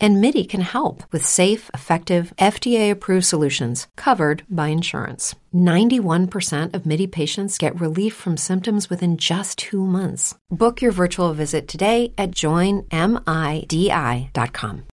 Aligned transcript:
And 0.00 0.20
MIDI 0.20 0.44
can 0.44 0.60
help 0.60 1.02
with 1.12 1.26
safe, 1.26 1.70
effective, 1.74 2.32
FDA 2.38 2.90
approved 2.90 3.26
solutions 3.26 3.88
covered 3.96 4.44
by 4.48 4.68
insurance. 4.68 5.34
91% 5.54 6.74
of 6.74 6.84
MIDI 6.84 7.06
patients 7.06 7.58
get 7.58 7.80
relief 7.80 8.14
from 8.14 8.36
symptoms 8.36 8.90
within 8.90 9.16
just 9.16 9.58
two 9.58 9.84
months. 9.84 10.34
Book 10.50 10.82
your 10.82 10.92
virtual 10.92 11.32
visit 11.32 11.68
today 11.68 12.12
at 12.18 12.32
joinmidi.com. 12.32 12.82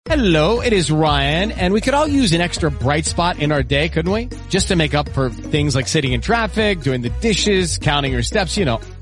Hello, 0.07 0.61
it 0.61 0.73
is 0.73 0.91
Ryan, 0.91 1.51
and 1.53 1.73
we 1.75 1.81
could 1.81 1.95
all 1.95 2.07
use 2.07 2.33
an 2.33 2.41
extra 2.41 2.71
bright 2.71 3.07
spot 3.07 3.41
in 3.41 3.51
our 3.53 3.63
day, 3.63 3.89
couldn't 3.89 4.13
we? 4.13 4.29
Just 4.49 4.69
to 4.69 4.77
make 4.77 4.95
up 4.95 5.09
for 5.09 5.31
things 5.31 5.75
like 5.75 5.89
sitting 5.89 6.13
in 6.13 6.21
traffic, 6.21 6.81
doing 6.81 7.03
the 7.03 7.11
dishes, 7.21 7.79
counting 7.79 8.13
your 8.13 8.23
steps, 8.23 8.57
you 8.57 8.65
know, 8.65 8.81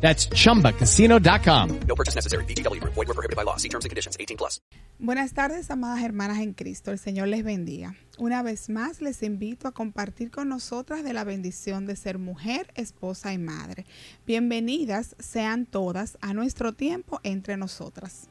That's 0.00 0.28
chumbacasino.com. 0.30 1.80
No 1.86 1.94
purchase 1.94 2.16
necessary. 2.16 2.44
BGW. 2.46 2.80
Void 2.82 3.06
were 3.06 3.14
prohibited 3.14 3.36
by 3.36 3.44
law. 3.44 3.56
See 3.56 3.68
terms 3.68 3.84
and 3.84 3.90
conditions. 3.90 4.16
18 4.18 4.36
plus. 4.36 4.60
Buenas 4.98 5.32
tardes, 5.32 5.70
amadas 5.70 6.02
hermanas 6.02 6.40
en 6.40 6.52
Cristo. 6.52 6.90
El 6.90 6.98
Señor 6.98 7.28
les 7.28 7.42
bendiga. 7.42 7.94
Una 8.18 8.42
vez 8.42 8.68
más 8.68 9.00
les 9.00 9.22
invito 9.22 9.66
a 9.66 9.72
compartir 9.72 10.30
con 10.30 10.48
nosotras 10.48 11.04
de 11.04 11.14
la 11.14 11.24
bendición 11.24 11.86
de 11.86 11.96
ser 11.96 12.18
mujer, 12.18 12.70
esposa 12.74 13.32
y 13.32 13.38
madre. 13.38 13.86
Bienvenidas 14.26 15.16
sean 15.18 15.64
todas 15.64 16.18
a 16.20 16.34
nuestro 16.34 16.74
tiempo 16.74 17.20
entre 17.22 17.56
nosotras. 17.56 18.29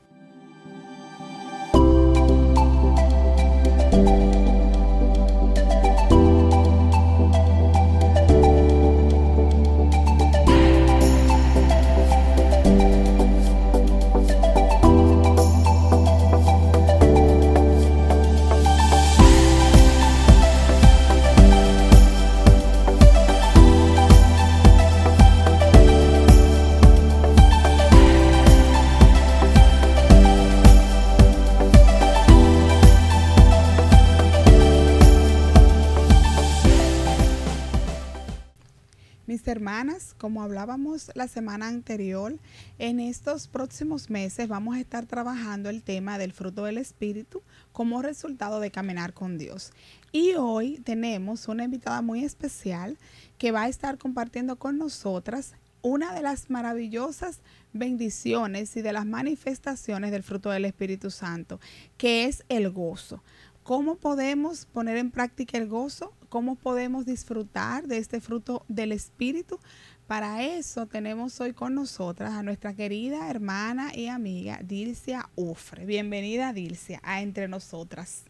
Como 40.20 40.44
hablábamos 40.44 41.10
la 41.16 41.28
semana 41.28 41.68
anterior, 41.68 42.38
en 42.78 43.00
estos 43.00 43.48
próximos 43.48 44.10
meses 44.10 44.48
vamos 44.48 44.76
a 44.76 44.80
estar 44.80 45.06
trabajando 45.06 45.70
el 45.70 45.82
tema 45.82 46.20
del 46.20 46.34
fruto 46.34 46.66
del 46.66 46.78
Espíritu 46.78 47.42
como 47.72 48.04
resultado 48.04 48.60
de 48.60 48.70
caminar 48.70 49.14
con 49.14 49.38
Dios. 49.40 49.72
Y 50.12 50.34
hoy 50.34 50.80
tenemos 50.84 51.48
una 51.48 51.64
invitada 51.64 52.02
muy 52.02 52.24
especial 52.24 52.98
que 53.38 53.52
va 53.52 53.64
a 53.64 53.70
estar 53.70 53.98
compartiendo 53.98 54.58
con 54.58 54.78
nosotras 54.78 55.54
una 55.82 56.14
de 56.14 56.22
las 56.22 56.50
maravillosas 56.50 57.40
bendiciones 57.72 58.76
y 58.76 58.82
de 58.82 58.92
las 58.92 59.06
manifestaciones 59.06 60.12
del 60.12 60.24
fruto 60.24 60.50
del 60.50 60.66
Espíritu 60.66 61.10
Santo, 61.10 61.60
que 61.98 62.26
es 62.26 62.44
el 62.50 62.70
gozo. 62.70 63.24
¿Cómo 63.64 63.96
podemos 63.96 64.66
poner 64.66 64.98
en 64.98 65.12
práctica 65.12 65.58
el 65.58 65.68
gozo? 65.68 66.12
¿Cómo 66.28 66.56
podemos 66.56 67.06
disfrutar 67.06 67.88
de 67.88 68.00
este 68.00 68.20
fruto 68.20 68.66
del 68.68 68.92
Espíritu? 68.92 69.60
Para 70.10 70.44
eso 70.44 70.88
tenemos 70.88 71.40
hoy 71.40 71.54
con 71.54 71.76
nosotras 71.76 72.32
a 72.32 72.42
nuestra 72.42 72.74
querida 72.74 73.30
hermana 73.30 73.96
y 73.96 74.08
amiga 74.08 74.60
Dilcia 74.64 75.30
Ufre. 75.36 75.86
Bienvenida 75.86 76.52
Dilcia 76.52 77.00
a 77.04 77.22
Entre 77.22 77.48
Nosotras. 77.48 78.24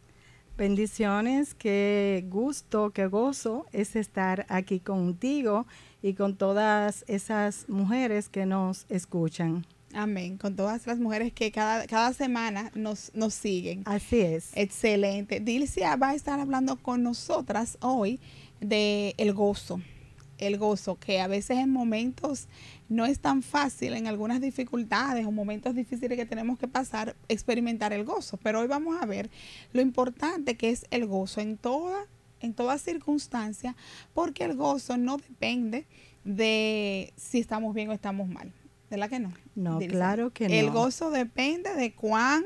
Bendiciones, 0.58 1.56
qué 1.56 2.26
gusto, 2.28 2.90
qué 2.90 3.08
gozo 3.08 3.66
es 3.72 3.96
estar 3.96 4.46
aquí 4.50 4.82
contigo 4.82 5.68
y 6.02 6.16
con 6.16 6.36
todas 6.36 7.06
esas 7.08 7.70
mujeres 7.70 8.28
que 8.28 8.46
nos 8.46 8.86
escuchan. 8.90 9.66
Amén. 9.94 10.38
Con 10.38 10.58
todas 10.58 10.86
las 10.86 11.00
mujeres 11.00 11.32
que 11.32 11.50
cada, 11.54 11.88
cada 11.88 12.12
semana 12.12 12.72
nos, 12.76 13.10
nos 13.16 13.34
siguen. 13.34 13.84
Así 13.86 14.20
es. 14.20 14.52
Excelente. 14.54 15.40
Dilcia 15.40 15.96
va 15.96 16.10
a 16.10 16.16
estar 16.16 16.42
hablando 16.42 16.76
con 16.76 17.04
nosotras 17.04 17.78
hoy 17.80 18.20
de 18.60 19.16
el 19.18 19.32
gozo. 19.32 19.80
El 20.40 20.58
gozo, 20.58 20.96
que 20.96 21.22
a 21.22 21.28
veces 21.28 21.58
en 21.58 21.70
momentos 21.70 22.48
no 22.88 23.06
es 23.06 23.20
tan 23.20 23.44
fácil, 23.44 23.94
en 23.94 24.08
algunas 24.08 24.42
dificultades 24.42 25.26
o 25.26 25.32
momentos 25.32 25.76
difíciles 25.76 26.18
que 26.18 26.26
tenemos 26.26 26.58
que 26.58 26.68
pasar, 26.68 27.16
experimentar 27.28 27.94
el 27.94 28.04
gozo. 28.04 28.38
Pero 28.38 28.62
hoy 28.62 28.68
vamos 28.68 28.98
a 29.02 29.06
ver 29.06 29.30
lo 29.74 29.82
importante 29.82 30.56
que 30.56 30.70
es 30.70 30.86
el 30.90 31.06
gozo 31.06 31.42
en 31.42 31.58
toda, 31.58 32.08
en 32.40 32.54
toda 32.54 32.78
circunstancia, 32.78 33.76
porque 34.14 34.46
el 34.46 34.56
gozo 34.56 34.98
no 34.98 35.18
depende 35.18 35.86
de 36.24 37.14
si 37.16 37.40
estamos 37.40 37.74
bien 37.74 37.90
o 37.90 37.94
estamos 37.94 38.28
mal. 38.28 38.52
¿Verdad 38.90 39.10
que 39.10 39.20
no? 39.20 39.34
No, 39.56 39.80
claro 39.80 40.32
que 40.32 40.48
no. 40.48 40.54
El 40.54 40.72
gozo 40.72 41.12
depende 41.12 41.76
de 41.76 41.94
cuán 41.94 42.46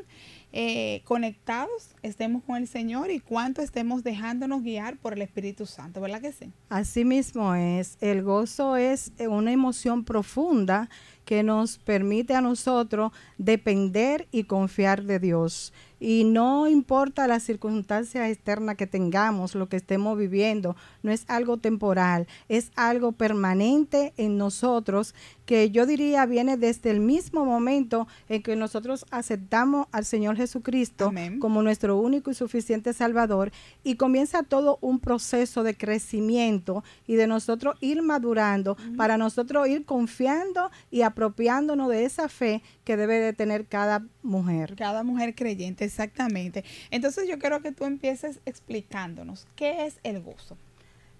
eh, 0.56 1.02
conectados 1.06 1.96
estemos 2.04 2.44
con 2.44 2.58
el 2.58 2.68
Señor 2.68 3.10
y 3.10 3.20
cuánto 3.20 3.64
estemos 3.64 4.04
dejándonos 4.04 4.62
guiar 4.62 4.98
por 4.98 5.14
el 5.14 5.24
Espíritu 5.24 5.66
Santo, 5.66 6.00
¿verdad 6.00 6.22
que 6.22 6.32
sí? 6.32 6.52
Así 6.70 7.04
mismo 7.06 7.56
es. 7.56 7.98
El 8.02 8.22
gozo 8.22 8.78
es 8.78 9.12
una 9.28 9.52
emoción 9.52 10.06
profunda 10.06 10.90
que 11.26 11.44
nos 11.44 11.78
permite 11.78 12.36
a 12.36 12.42
nosotros 12.42 13.12
depender 13.38 14.28
y 14.32 14.44
confiar 14.46 15.04
de 15.04 15.20
Dios. 15.20 15.74
Y 16.00 16.26
no 16.26 16.68
importa 16.68 17.28
la 17.28 17.40
circunstancia 17.40 18.30
externa 18.30 18.76
que 18.76 18.88
tengamos, 18.88 19.56
lo 19.56 19.70
que 19.70 19.78
estemos 19.78 20.18
viviendo, 20.18 20.76
no 21.02 21.14
es 21.14 21.24
algo 21.30 21.56
temporal, 21.56 22.28
es 22.50 22.72
algo 22.76 23.14
permanente 23.14 24.12
en 24.18 24.38
nosotros 24.38 25.16
que 25.46 25.72
yo 25.72 25.86
diría 25.86 26.26
viene 26.26 26.58
desde 26.58 26.92
el 26.92 27.00
mismo 27.00 27.46
momento 27.46 28.08
en 28.28 28.44
que 28.44 28.58
nosotros 28.58 29.06
aceptamos 29.12 29.88
al 29.94 30.04
Señor 30.04 30.36
Jesucristo 30.36 31.08
Amén. 31.08 31.40
como 31.40 31.62
nuestro 31.62 31.98
único 31.98 32.32
y 32.32 32.34
suficiente 32.34 32.92
Salvador 32.94 33.52
y 33.84 33.96
comienza 33.96 34.44
todo 34.44 34.80
un 34.82 35.00
proceso 35.00 35.64
de 35.64 35.76
crecimiento 35.76 36.84
y 37.08 37.16
de 37.16 37.28
nosotros 37.28 37.76
ir 37.80 38.02
madurando 38.02 38.76
para 38.98 39.18
nosotros 39.18 39.70
ir 39.70 39.86
confiando 39.86 40.70
y 40.92 41.02
apropiándonos 41.14 41.90
de 41.90 42.06
esa 42.06 42.28
fe 42.28 42.64
que 42.84 42.98
debe 42.98 43.20
de 43.20 43.34
tener 43.34 43.68
cada 43.68 44.04
mujer. 44.24 44.76
Cada 44.76 45.04
mujer 45.04 45.36
creyente, 45.36 45.86
exactamente. 45.86 46.64
Entonces 46.90 47.28
yo 47.30 47.38
quiero 47.38 47.62
que 47.62 47.72
tú 47.72 47.86
empieces 47.86 48.40
explicándonos 48.46 49.48
qué 49.56 49.86
es 49.86 50.00
el 50.04 50.22
gozo. 50.22 50.58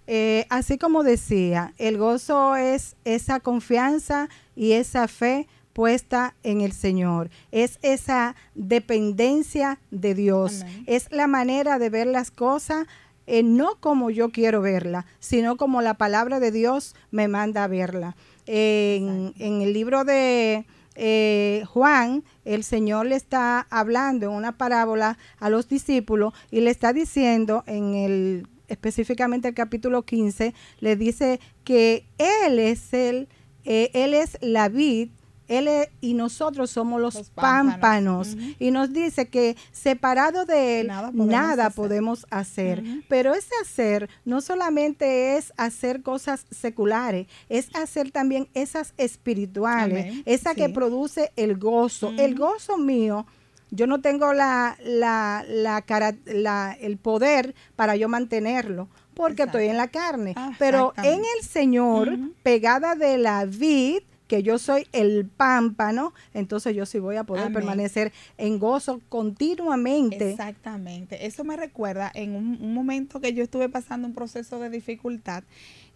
Eh, 0.08 0.46
así 0.50 0.78
como 0.78 1.04
decía, 1.04 1.74
el 1.78 1.98
gozo 1.98 2.56
es 2.56 2.96
esa 3.06 3.40
confianza 3.40 4.30
y 4.56 4.74
esa 4.74 5.08
fe 5.08 5.48
puesta 5.74 6.36
en 6.42 6.62
el 6.62 6.74
Señor. 6.74 7.30
Es 7.52 7.78
esa 7.84 8.36
dependencia 8.56 9.80
de 9.92 10.16
Dios. 10.16 10.64
Amén. 10.64 10.84
Es 10.88 11.12
la 11.12 11.28
manera 11.28 11.78
de 11.78 11.90
ver 11.90 12.08
las 12.08 12.32
cosas 12.32 12.88
eh, 13.26 13.44
no 13.44 13.80
como 13.80 14.10
yo 14.10 14.32
quiero 14.32 14.62
verla, 14.62 15.06
sino 15.20 15.56
como 15.56 15.82
la 15.82 15.94
palabra 15.94 16.42
de 16.42 16.52
Dios 16.52 16.94
me 17.12 17.28
manda 17.28 17.64
a 17.64 17.68
verla. 17.68 18.16
En, 18.46 19.34
en 19.40 19.62
el 19.62 19.74
libro 19.74 20.04
de 20.04 20.66
eh, 20.96 21.64
Juan, 21.68 22.24
el 22.46 22.64
Señor 22.64 23.08
le 23.08 23.16
está 23.16 23.62
hablando 23.70 24.28
en 24.28 24.32
una 24.34 24.58
parábola 24.58 25.18
a 25.40 25.50
los 25.50 25.68
discípulos 25.68 26.34
y 26.52 26.62
le 26.62 26.70
está 26.70 26.94
diciendo 26.94 27.64
en 27.68 27.96
el 27.96 28.48
específicamente 28.68 29.50
el 29.50 29.54
capítulo 29.54 30.04
15, 30.04 30.54
le 30.80 30.96
dice 30.96 31.40
que 31.64 32.06
Él 32.18 32.60
es 32.60 32.94
el, 32.94 33.28
eh, 33.66 33.92
Él 33.94 34.14
es 34.14 34.38
la 34.42 34.70
vid, 34.70 35.10
Él 35.48 35.68
es- 35.68 35.90
y 36.02 36.14
nosotros 36.14 36.70
somos 36.72 37.02
los, 37.02 37.16
Los 37.16 37.30
pámpanos. 37.30 38.36
Y 38.60 38.72
nos 38.72 38.94
dice 38.94 39.28
que 39.28 39.56
separado 39.72 40.46
de 40.46 40.82
Él, 40.82 40.88
Nada 40.88 41.12
nada 41.14 41.70
podemos 41.70 42.22
podemos, 42.22 42.26
hacer. 42.30 42.84
Pero 43.10 43.34
ese 43.34 43.54
hacer 43.62 44.10
no 44.26 44.42
solamente 44.42 45.38
es 45.38 45.54
hacer 45.58 46.02
cosas 46.02 46.46
seculares, 46.52 47.28
es 47.50 47.70
hacer 47.76 48.12
también 48.12 48.48
esas 48.54 48.94
espirituales, 48.98 50.06
Amén. 50.06 50.24
esa 50.26 50.56
que 50.56 50.70
produce 50.70 51.32
el 51.36 51.58
gozo. 51.58 52.14
El 52.18 52.36
gozo 52.36 52.78
mío 52.78 53.26
yo 53.72 53.88
no 53.88 54.02
tengo 54.02 54.34
la, 54.34 54.78
la, 54.84 55.44
la, 55.48 55.82
cara, 55.82 56.14
la 56.26 56.78
el 56.80 56.98
poder 56.98 57.56
para 57.76 57.96
yo 57.96 58.08
mantenerlo 58.08 58.88
porque 59.16 59.44
estoy 59.44 59.66
en 59.68 59.78
la 59.78 59.88
carne. 59.88 60.34
Ah, 60.36 60.52
Pero 60.60 60.94
en 60.98 61.22
el 61.38 61.44
Señor, 61.44 62.18
pegada 62.44 62.94
de 62.96 63.18
la 63.18 63.46
vid, 63.46 64.02
que 64.34 64.42
yo 64.42 64.58
soy 64.58 64.88
el 64.94 65.28
pámpano, 65.28 66.12
entonces 66.34 66.76
yo 66.76 66.88
sí 66.88 66.98
voy 66.98 67.18
a 67.18 67.24
poder 67.24 67.44
Amén. 67.44 67.54
permanecer 67.54 68.12
en 68.40 68.58
gozo 68.58 69.00
continuamente. 69.08 70.32
Exactamente. 70.32 71.28
Eso 71.28 71.44
me 71.44 71.56
recuerda 71.56 72.12
en 72.16 72.36
un, 72.36 72.58
un 72.60 72.74
momento 72.74 73.22
que 73.22 73.34
yo 73.34 73.44
estuve 73.44 73.70
pasando 73.70 74.08
un 74.08 74.16
proceso 74.16 74.58
de 74.58 74.72
dificultad 74.72 75.44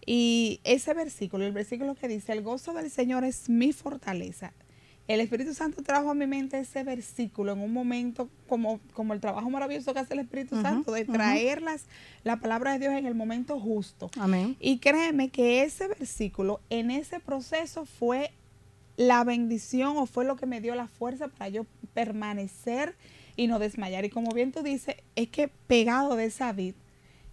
y 0.06 0.60
ese 0.62 0.94
versículo, 0.94 1.46
el 1.46 1.52
versículo 1.52 1.96
que 1.96 2.06
dice, 2.06 2.32
el 2.32 2.42
gozo 2.42 2.74
del 2.74 2.92
Señor 2.92 3.24
es 3.24 3.48
mi 3.48 3.72
fortaleza. 3.72 4.52
El 5.08 5.20
Espíritu 5.20 5.54
Santo 5.54 5.82
trajo 5.82 6.10
a 6.10 6.14
mi 6.14 6.26
mente 6.26 6.58
ese 6.58 6.84
versículo 6.84 7.52
en 7.52 7.60
un 7.60 7.72
momento 7.72 8.28
como, 8.46 8.78
como 8.92 9.14
el 9.14 9.20
trabajo 9.20 9.48
maravilloso 9.48 9.92
que 9.94 10.00
hace 10.00 10.12
el 10.14 10.20
Espíritu 10.20 10.60
Santo, 10.60 10.92
de 10.92 11.06
traer 11.06 11.62
las- 11.62 11.86
la 12.24 12.36
palabra 12.40 12.72
de 12.74 12.78
Dios 12.80 12.92
en 12.92 13.06
el 13.06 13.14
momento 13.14 13.58
justo. 13.58 14.10
Amén. 14.20 14.56
Y 14.60 14.78
créeme 14.78 15.30
que 15.30 15.62
ese 15.62 15.88
versículo 15.88 16.60
en 16.68 16.90
ese 16.90 17.20
proceso 17.20 17.86
fue 17.86 18.30
la 18.98 19.24
bendición 19.24 19.96
o 19.96 20.04
fue 20.06 20.24
lo 20.26 20.36
que 20.36 20.44
me 20.46 20.60
dio 20.60 20.74
la 20.74 20.88
fuerza 20.88 21.28
para 21.28 21.48
yo 21.48 21.64
permanecer 21.94 22.94
y 23.36 23.46
no 23.46 23.58
desmayar. 23.58 24.04
Y 24.04 24.10
como 24.10 24.30
bien 24.32 24.52
tú 24.52 24.62
dices, 24.62 24.96
es 25.16 25.28
que 25.28 25.48
pegado 25.48 26.16
de 26.16 26.26
esa 26.26 26.52
vid, 26.52 26.74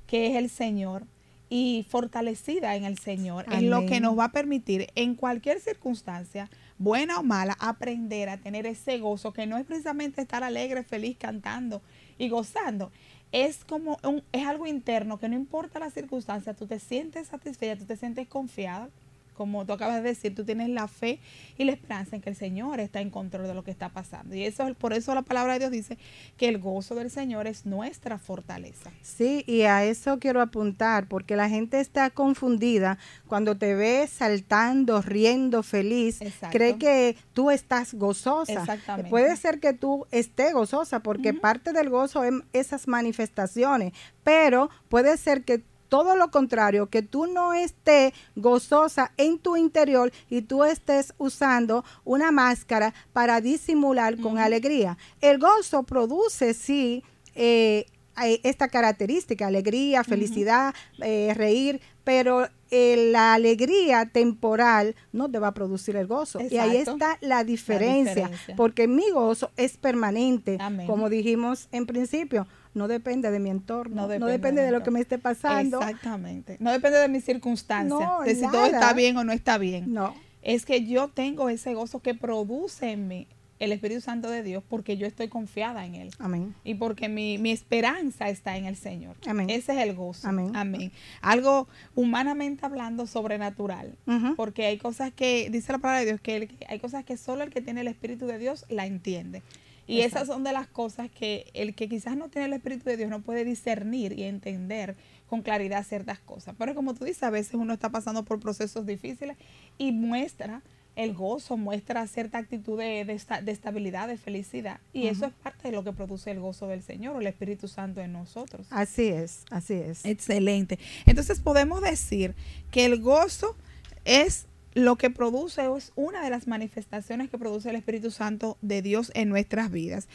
que 0.07 0.27
es 0.27 0.35
el 0.35 0.49
Señor, 0.49 1.05
y 1.49 1.85
fortalecida 1.89 2.75
en 2.75 2.85
el 2.85 2.97
Señor, 2.99 3.45
es 3.51 3.63
lo 3.63 3.81
que 3.81 3.87
Amén. 3.97 4.03
nos 4.03 4.17
va 4.17 4.25
a 4.25 4.31
permitir 4.31 4.87
en 4.95 5.15
cualquier 5.15 5.59
circunstancia, 5.59 6.49
buena 6.77 7.19
o 7.19 7.23
mala, 7.23 7.55
aprender 7.59 8.29
a 8.29 8.37
tener 8.37 8.65
ese 8.65 8.99
gozo, 8.99 9.33
que 9.33 9.47
no 9.47 9.57
es 9.57 9.65
precisamente 9.65 10.21
estar 10.21 10.43
alegre, 10.43 10.83
feliz, 10.83 11.17
cantando 11.17 11.81
y 12.17 12.29
gozando. 12.29 12.91
Es 13.31 13.65
como 13.65 13.97
un, 14.03 14.23
es 14.31 14.45
algo 14.45 14.67
interno 14.67 15.17
que 15.17 15.29
no 15.29 15.35
importa 15.35 15.79
la 15.79 15.89
circunstancia, 15.89 16.53
tú 16.53 16.67
te 16.67 16.79
sientes 16.79 17.27
satisfecha, 17.27 17.77
tú 17.79 17.85
te 17.85 17.97
sientes 17.97 18.27
confiada, 18.27 18.89
como 19.35 19.65
tú 19.65 19.73
acabas 19.73 20.01
de 20.01 20.09
decir, 20.09 20.33
tú 20.33 20.43
tienes 20.43 20.69
la 20.69 20.87
fe 20.87 21.19
y 21.57 21.65
la 21.65 21.73
esperanza 21.73 22.15
en 22.15 22.21
que 22.21 22.29
el 22.29 22.35
Señor 22.35 22.79
está 22.79 23.01
en 23.01 23.09
control 23.09 23.47
de 23.47 23.53
lo 23.53 23.63
que 23.63 23.71
está 23.71 23.89
pasando. 23.89 24.35
Y 24.35 24.43
eso 24.43 24.67
es 24.67 24.75
por 24.75 24.93
eso 24.93 25.13
la 25.13 25.21
palabra 25.21 25.53
de 25.53 25.59
Dios 25.59 25.71
dice 25.71 25.97
que 26.37 26.47
el 26.47 26.57
gozo 26.57 26.95
del 26.95 27.11
Señor 27.11 27.47
es 27.47 27.65
nuestra 27.65 28.17
fortaleza. 28.17 28.91
Sí, 29.01 29.43
y 29.47 29.63
a 29.63 29.83
eso 29.83 30.19
quiero 30.19 30.41
apuntar, 30.41 31.07
porque 31.07 31.35
la 31.35 31.49
gente 31.49 31.79
está 31.79 32.09
confundida 32.09 32.97
cuando 33.27 33.57
te 33.57 33.75
ve 33.75 34.07
saltando, 34.07 35.01
riendo, 35.01 35.63
feliz, 35.63 36.21
Exacto. 36.21 36.57
cree 36.57 36.77
que 36.77 37.17
tú 37.33 37.51
estás 37.51 37.93
gozosa. 37.93 38.53
Exactamente. 38.53 39.09
Puede 39.09 39.35
ser 39.35 39.59
que 39.59 39.73
tú 39.73 40.07
estés 40.11 40.53
gozosa, 40.53 41.01
porque 41.01 41.33
parte 41.33 41.73
del 41.73 41.89
gozo 41.89 42.23
es 42.23 42.33
esas 42.53 42.87
manifestaciones, 42.87 43.93
pero 44.23 44.69
puede 44.89 45.17
ser 45.17 45.43
que 45.43 45.63
todo 45.89 46.15
lo 46.15 46.31
contrario, 46.31 46.87
que 46.87 47.01
tú 47.01 47.27
no 47.27 47.53
estés 47.53 48.13
gozosa 48.35 49.11
en 49.17 49.39
tu 49.39 49.57
interior 49.57 50.11
y 50.29 50.41
tú 50.41 50.63
estés 50.63 51.13
usando 51.17 51.83
una 52.03 52.31
máscara 52.31 52.93
para 53.13 53.41
disimular 53.41 54.17
con 54.19 54.37
alegría. 54.37 54.97
El 55.21 55.39
gozo 55.39 55.83
produce, 55.83 56.53
sí, 56.53 57.03
eh, 57.35 57.85
eh, 58.23 58.39
esta 58.43 58.69
característica, 58.69 59.47
alegría, 59.47 60.03
felicidad, 60.03 60.73
eh, 61.01 61.33
reír, 61.35 61.81
pero 62.05 62.47
eh, 62.71 63.09
la 63.11 63.33
alegría 63.33 64.05
temporal 64.05 64.95
no 65.11 65.29
te 65.29 65.37
va 65.39 65.47
a 65.47 65.53
producir 65.53 65.97
el 65.97 66.07
gozo. 66.07 66.39
Y 66.49 66.57
ahí 66.57 66.77
está 66.77 67.17
la 67.19 67.43
diferencia, 67.43 68.13
diferencia. 68.13 68.55
porque 68.55 68.87
mi 68.87 69.09
gozo 69.11 69.51
es 69.57 69.75
permanente, 69.75 70.57
Amén. 70.61 70.87
como 70.87 71.09
dijimos 71.09 71.67
en 71.73 71.85
principio, 71.85 72.47
no 72.75 72.87
depende 72.87 73.31
de 73.31 73.39
mi 73.39 73.49
entorno, 73.49 73.95
no 73.95 74.01
No 74.03 74.07
depende, 74.27 74.61
de 74.61 74.67
de 74.67 74.71
lo 74.71 74.83
que 74.83 74.91
me 74.91 74.99
esté 74.99 75.17
pasando. 75.17 75.79
Exactamente. 75.79 76.57
No 76.59 76.71
depende 76.71 76.99
de 76.99 77.07
mis 77.07 77.23
circunstancias, 77.25 77.99
No, 77.99 78.21
de 78.21 78.35
si 78.35 78.41
todo 78.41 78.51
nada. 78.51 78.67
está 78.67 78.93
bien 78.93 79.17
o 79.17 79.23
no 79.23 79.31
está 79.33 79.57
bien. 79.57 79.91
No. 79.93 80.13
Es 80.43 80.65
que 80.65 80.85
yo 80.85 81.07
tengo 81.07 81.49
ese 81.49 81.73
gozo 81.73 82.01
que 82.01 82.13
produce 82.13 82.91
en 82.91 83.07
mí 83.07 83.27
el 83.57 83.71
Espíritu 83.71 84.01
Santo 84.01 84.29
de 84.29 84.43
Dios 84.43 84.61
porque 84.69 84.97
yo 84.97 85.07
estoy 85.07 85.29
confiada 85.29 85.85
en 85.85 85.95
Él. 85.95 86.09
Amén. 86.19 86.53
Y 86.65 86.75
porque 86.75 87.07
mi, 87.07 87.37
mi 87.37 87.51
esperanza 87.51 88.27
está 88.29 88.57
en 88.57 88.65
el 88.65 88.75
Señor. 88.75 89.15
Amén. 89.25 89.49
Ese 89.49 89.71
es 89.71 89.79
el 89.87 89.95
gozo. 89.95 90.27
Amén. 90.27 90.91
Algo 91.21 91.67
humanamente 91.95 92.65
hablando 92.65 93.07
sobrenatural. 93.07 93.95
Porque 94.35 94.65
hay 94.65 94.77
cosas 94.77 95.11
que, 95.13 95.49
dice 95.49 95.71
la 95.71 95.77
palabra 95.79 96.01
de 96.01 96.05
Dios, 96.07 96.21
que 96.21 96.35
el- 96.35 96.57
hay 96.67 96.79
cosas 96.79 97.05
que 97.05 97.15
solo 97.17 97.43
el 97.43 97.49
que 97.49 97.61
tiene 97.61 97.81
el 97.81 97.87
Espíritu 97.87 98.27
de 98.27 98.37
Dios 98.37 98.65
la 98.69 98.85
entiende. 98.85 99.41
Y 99.87 100.01
esas 100.01 100.27
son 100.27 100.43
de 100.43 100.51
las 100.51 100.67
cosas 100.67 101.09
que 101.11 101.49
el 101.53 101.75
que 101.75 101.87
quizás 101.87 102.15
no 102.17 102.29
tiene 102.29 102.47
el 102.47 102.53
Espíritu 102.53 102.85
de 102.85 102.97
Dios 102.97 103.09
no 103.09 103.21
puede 103.21 103.45
discernir 103.45 104.17
y 104.17 104.23
entender 104.23 104.95
con 105.29 105.41
claridad 105.41 105.83
ciertas 105.85 106.19
cosas. 106.19 106.55
Pero 106.57 106.75
como 106.75 106.93
tú 106.93 107.05
dices, 107.05 107.23
a 107.23 107.29
veces 107.29 107.53
uno 107.55 107.73
está 107.73 107.89
pasando 107.89 108.23
por 108.23 108.39
procesos 108.39 108.85
difíciles 108.85 109.37
y 109.77 109.91
muestra 109.91 110.61
el 110.95 111.13
gozo, 111.13 111.57
muestra 111.57 112.07
cierta 112.07 112.37
actitud 112.37 112.79
de, 112.79 113.03
de 113.03 113.13
esta- 113.13 113.41
de 113.41 113.51
estabilidad, 113.51 114.07
de 114.07 114.17
felicidad. 114.17 114.79
Y 114.93 115.07
eso 115.07 115.25
es 115.25 115.33
parte 115.33 115.67
de 115.69 115.75
lo 115.75 115.83
que 115.83 115.91
produce 115.91 116.31
el 116.31 116.39
gozo 116.39 116.67
del 116.67 116.81
Señor 116.83 117.17
o 117.17 117.19
el 117.19 117.27
Espíritu 117.27 117.67
Santo 117.67 117.99
en 118.01 118.13
nosotros. 118.13 118.65
Así 118.69 119.07
es, 119.07 119.43
así 119.51 119.73
es. 119.73 120.05
Excelente. 120.05 120.79
Entonces 121.05 121.41
podemos 121.41 121.81
decir 121.81 122.33
que 122.71 122.85
el 122.85 123.01
gozo 123.01 123.57
es 124.05 124.45
lo 124.75 124.97
que 124.97 125.09
produce, 125.09 125.65
es 125.75 125.93
una 125.95 126.21
de 126.21 126.29
las 126.29 126.47
manifestaciones 126.47 127.29
que 127.29 127.37
produce 127.37 127.69
el 127.69 127.77
Espíritu 127.77 128.11
Santo 128.11 128.57
de 128.61 128.81
Dios 128.81 129.09
en 129.15 129.29
nuestras 129.29 129.71
vidas. 129.71 130.09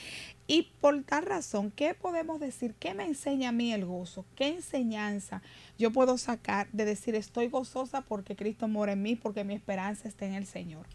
Y 0.46 0.70
por 0.80 1.02
tal 1.02 1.24
razón, 1.24 1.72
¿qué 1.74 1.94
podemos 1.94 2.40
decir? 2.40 2.74
¿Qué 2.78 2.92
me 2.92 3.06
enseña 3.06 3.48
a 3.48 3.52
mí 3.52 3.72
el 3.72 3.86
gozo? 3.86 4.26
¿Qué 4.36 4.48
enseñanza 4.48 5.42
yo 5.78 5.90
puedo 5.90 6.18
sacar 6.18 6.68
de 6.72 6.84
decir 6.84 7.14
estoy 7.14 7.48
gozosa 7.48 8.02
porque 8.02 8.36
Cristo 8.36 8.68
mora 8.68 8.92
en 8.92 9.02
mí, 9.02 9.16
porque 9.16 9.44
mi 9.44 9.54
esperanza 9.54 10.06
está 10.06 10.26
en 10.26 10.34
el 10.34 10.46
Señor? 10.46 10.86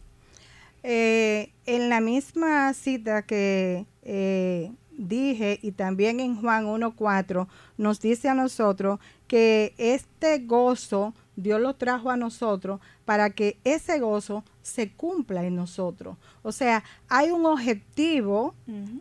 Eh, 0.84 1.52
en 1.66 1.90
la 1.90 2.02
misma 2.02 2.72
cita 2.76 3.24
que 3.24 3.88
eh, 4.04 4.72
dije 4.98 5.60
y 5.62 5.72
también 5.72 6.20
en 6.20 6.40
Juan 6.42 6.66
1.4 6.66 7.48
nos 7.78 8.00
dice 8.00 8.30
a 8.30 8.34
nosotros 8.34 9.00
que 9.28 9.74
este 9.78 10.40
gozo 10.40 11.14
Dios 11.36 11.60
lo 11.60 11.74
trajo 11.76 12.10
a 12.12 12.16
nosotros 12.18 12.80
para 13.04 13.30
que 13.32 13.58
ese 13.66 14.00
gozo 14.00 14.44
se 14.62 14.92
cumpla 14.94 15.44
en 15.44 15.56
nosotros. 15.58 16.16
O 16.44 16.52
sea, 16.54 16.84
hay 17.10 17.32
un 17.32 17.46
objetivo 17.46 18.54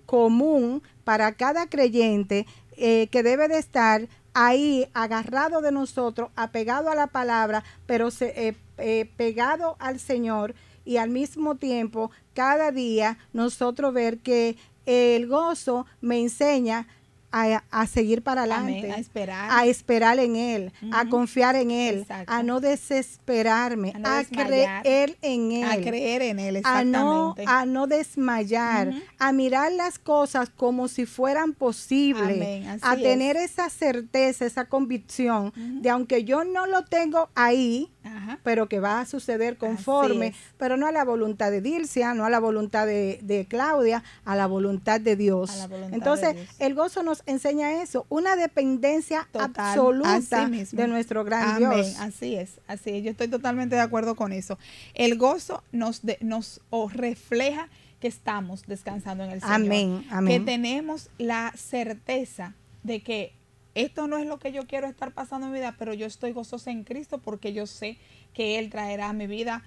común 0.06 0.82
para 1.04 1.32
cada 1.32 1.66
creyente 1.68 2.46
eh, 2.76 3.06
que 3.12 3.22
debe 3.22 3.46
de 3.48 3.58
estar 3.58 4.08
ahí 4.32 4.88
agarrado 4.94 5.60
de 5.60 5.70
nosotros, 5.70 6.30
apegado 6.34 6.90
a 6.90 6.96
la 6.96 7.06
palabra, 7.06 7.62
pero 7.86 8.10
se- 8.10 8.48
eh, 8.48 8.56
eh, 8.78 9.08
pegado 9.16 9.76
al 9.78 10.00
Señor 10.00 10.54
y 10.84 10.96
al 10.96 11.10
mismo 11.10 11.54
tiempo 11.54 12.10
cada 12.34 12.72
día 12.72 13.16
nosotros 13.32 13.94
ver 13.94 14.18
que 14.18 14.56
el 14.86 15.26
gozo 15.26 15.86
me 16.00 16.20
enseña 16.20 16.86
a, 17.36 17.64
a 17.72 17.86
seguir 17.88 18.22
para 18.22 18.42
adelante, 18.42 18.78
Amén, 18.78 18.92
a 18.92 18.96
esperar. 18.98 19.48
a 19.50 19.66
esperar 19.66 20.20
en 20.20 20.36
Él, 20.36 20.72
a 20.92 21.08
confiar 21.08 21.56
en 21.56 21.72
Él, 21.72 22.02
Exacto. 22.02 22.32
a 22.32 22.44
no 22.44 22.60
desesperarme, 22.60 23.90
A 23.92 23.98
no 23.98 24.08
a, 24.08 24.18
desmayar. 24.18 24.82
creer 24.82 25.16
en 25.20 25.50
Él 25.50 25.64
A 25.64 25.76
creer 25.78 26.22
en 26.22 26.38
Él, 26.38 26.60
a 26.62 26.84
no, 26.84 27.34
a 27.44 27.66
no 27.66 27.88
desmayar, 27.88 28.92
a 29.18 29.32
mirar 29.32 29.72
las 29.72 29.98
cosas 29.98 30.48
como 30.50 30.86
si 30.86 31.06
fueran 31.06 31.54
posibles, 31.54 32.66
a 32.82 32.94
es. 32.94 33.02
tener 33.02 33.36
esa 33.36 33.68
certeza, 33.68 34.46
esa 34.46 34.66
convicción 34.66 35.52
de 35.56 35.90
aunque 35.90 36.22
yo 36.22 36.44
no 36.44 36.66
lo 36.66 36.84
tengo 36.84 37.30
ahí. 37.34 37.90
Pero 38.44 38.68
que 38.68 38.78
va 38.78 39.00
a 39.00 39.06
suceder 39.06 39.56
conforme, 39.56 40.34
pero 40.58 40.76
no 40.76 40.86
a 40.86 40.92
la 40.92 41.02
voluntad 41.04 41.50
de 41.50 41.60
Dilcia, 41.60 42.14
no 42.14 42.24
a 42.24 42.30
la 42.30 42.38
voluntad 42.38 42.86
de, 42.86 43.18
de 43.22 43.46
Claudia, 43.46 44.04
a 44.24 44.36
la 44.36 44.46
voluntad 44.46 45.00
de 45.00 45.16
Dios. 45.16 45.50
Voluntad 45.68 45.92
Entonces, 45.94 46.34
de 46.34 46.42
Dios. 46.42 46.54
el 46.60 46.74
gozo 46.74 47.02
nos 47.02 47.22
enseña 47.26 47.82
eso, 47.82 48.06
una 48.10 48.36
dependencia 48.36 49.26
Total, 49.32 49.50
absoluta 49.56 50.46
de 50.48 50.86
nuestro 50.86 51.24
gran 51.24 51.56
Amén, 51.64 51.70
Dios. 51.82 51.96
Así 51.98 52.36
es, 52.36 52.60
así 52.68 52.90
es. 52.90 53.02
Yo 53.04 53.10
estoy 53.10 53.28
totalmente 53.28 53.74
de 53.74 53.80
acuerdo 53.80 54.14
con 54.14 54.32
eso. 54.32 54.58
El 54.94 55.16
gozo 55.18 55.62
nos, 55.72 56.02
de- 56.02 56.18
nos 56.20 56.60
refleja 56.92 57.68
que 58.00 58.08
estamos 58.08 58.64
descansando 58.66 59.24
en 59.24 59.30
el 59.30 59.40
Señor. 59.40 59.54
Amén, 59.56 60.06
amén. 60.10 60.38
Que 60.40 60.44
tenemos 60.52 61.08
la 61.16 61.52
certeza 61.56 62.54
de 62.82 63.02
que 63.02 63.32
esto 63.74 64.06
no 64.06 64.18
es 64.18 64.26
lo 64.26 64.38
que 64.38 64.52
yo 64.52 64.66
quiero 64.66 64.86
estar 64.86 65.12
pasando 65.12 65.46
en 65.46 65.52
mi 65.52 65.58
vida, 65.58 65.74
pero 65.78 65.94
yo 65.94 66.06
estoy 66.06 66.32
gozosa 66.32 66.70
en 66.70 66.84
Cristo 66.84 67.18
porque 67.18 67.52
yo 67.52 67.66
sé 67.66 67.98
que 68.32 68.58
Él 68.58 68.70
traerá 68.70 69.08
a 69.08 69.12
mi 69.12 69.26
vida 69.26 69.62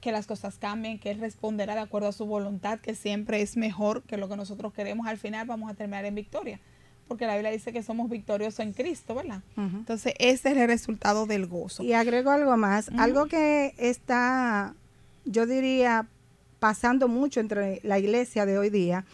que 0.00 0.12
las 0.12 0.26
cosas 0.26 0.58
cambien, 0.58 0.98
que 0.98 1.10
Él 1.10 1.20
responderá 1.20 1.74
de 1.74 1.80
acuerdo 1.80 2.08
a 2.08 2.12
su 2.12 2.26
voluntad, 2.26 2.80
que 2.80 2.94
siempre 2.94 3.40
es 3.40 3.56
mejor 3.56 4.02
que 4.02 4.16
lo 4.16 4.28
que 4.28 4.36
nosotros 4.36 4.72
queremos. 4.72 5.06
Al 5.06 5.16
final 5.16 5.46
vamos 5.46 5.70
a 5.70 5.74
terminar 5.74 6.04
en 6.04 6.14
victoria, 6.14 6.60
porque 7.06 7.26
la 7.26 7.34
Biblia 7.34 7.52
dice 7.52 7.72
que 7.72 7.82
somos 7.82 8.10
victoriosos 8.10 8.60
en 8.60 8.72
Cristo, 8.72 9.14
¿verdad? 9.14 9.42
Entonces, 9.56 10.14
ese 10.18 10.50
es 10.50 10.56
el 10.56 10.66
resultado 10.66 11.26
del 11.26 11.46
gozo. 11.46 11.84
Y 11.84 11.92
agrego 11.92 12.30
algo 12.30 12.56
más, 12.56 12.90
algo 12.98 13.26
que 13.26 13.74
está, 13.78 14.74
yo 15.24 15.46
diría, 15.46 16.08
pasando 16.58 17.06
mucho 17.06 17.38
entre 17.38 17.80
la 17.84 17.98
iglesia 17.98 18.44
de 18.44 18.58
hoy 18.58 18.70
día, 18.70 19.04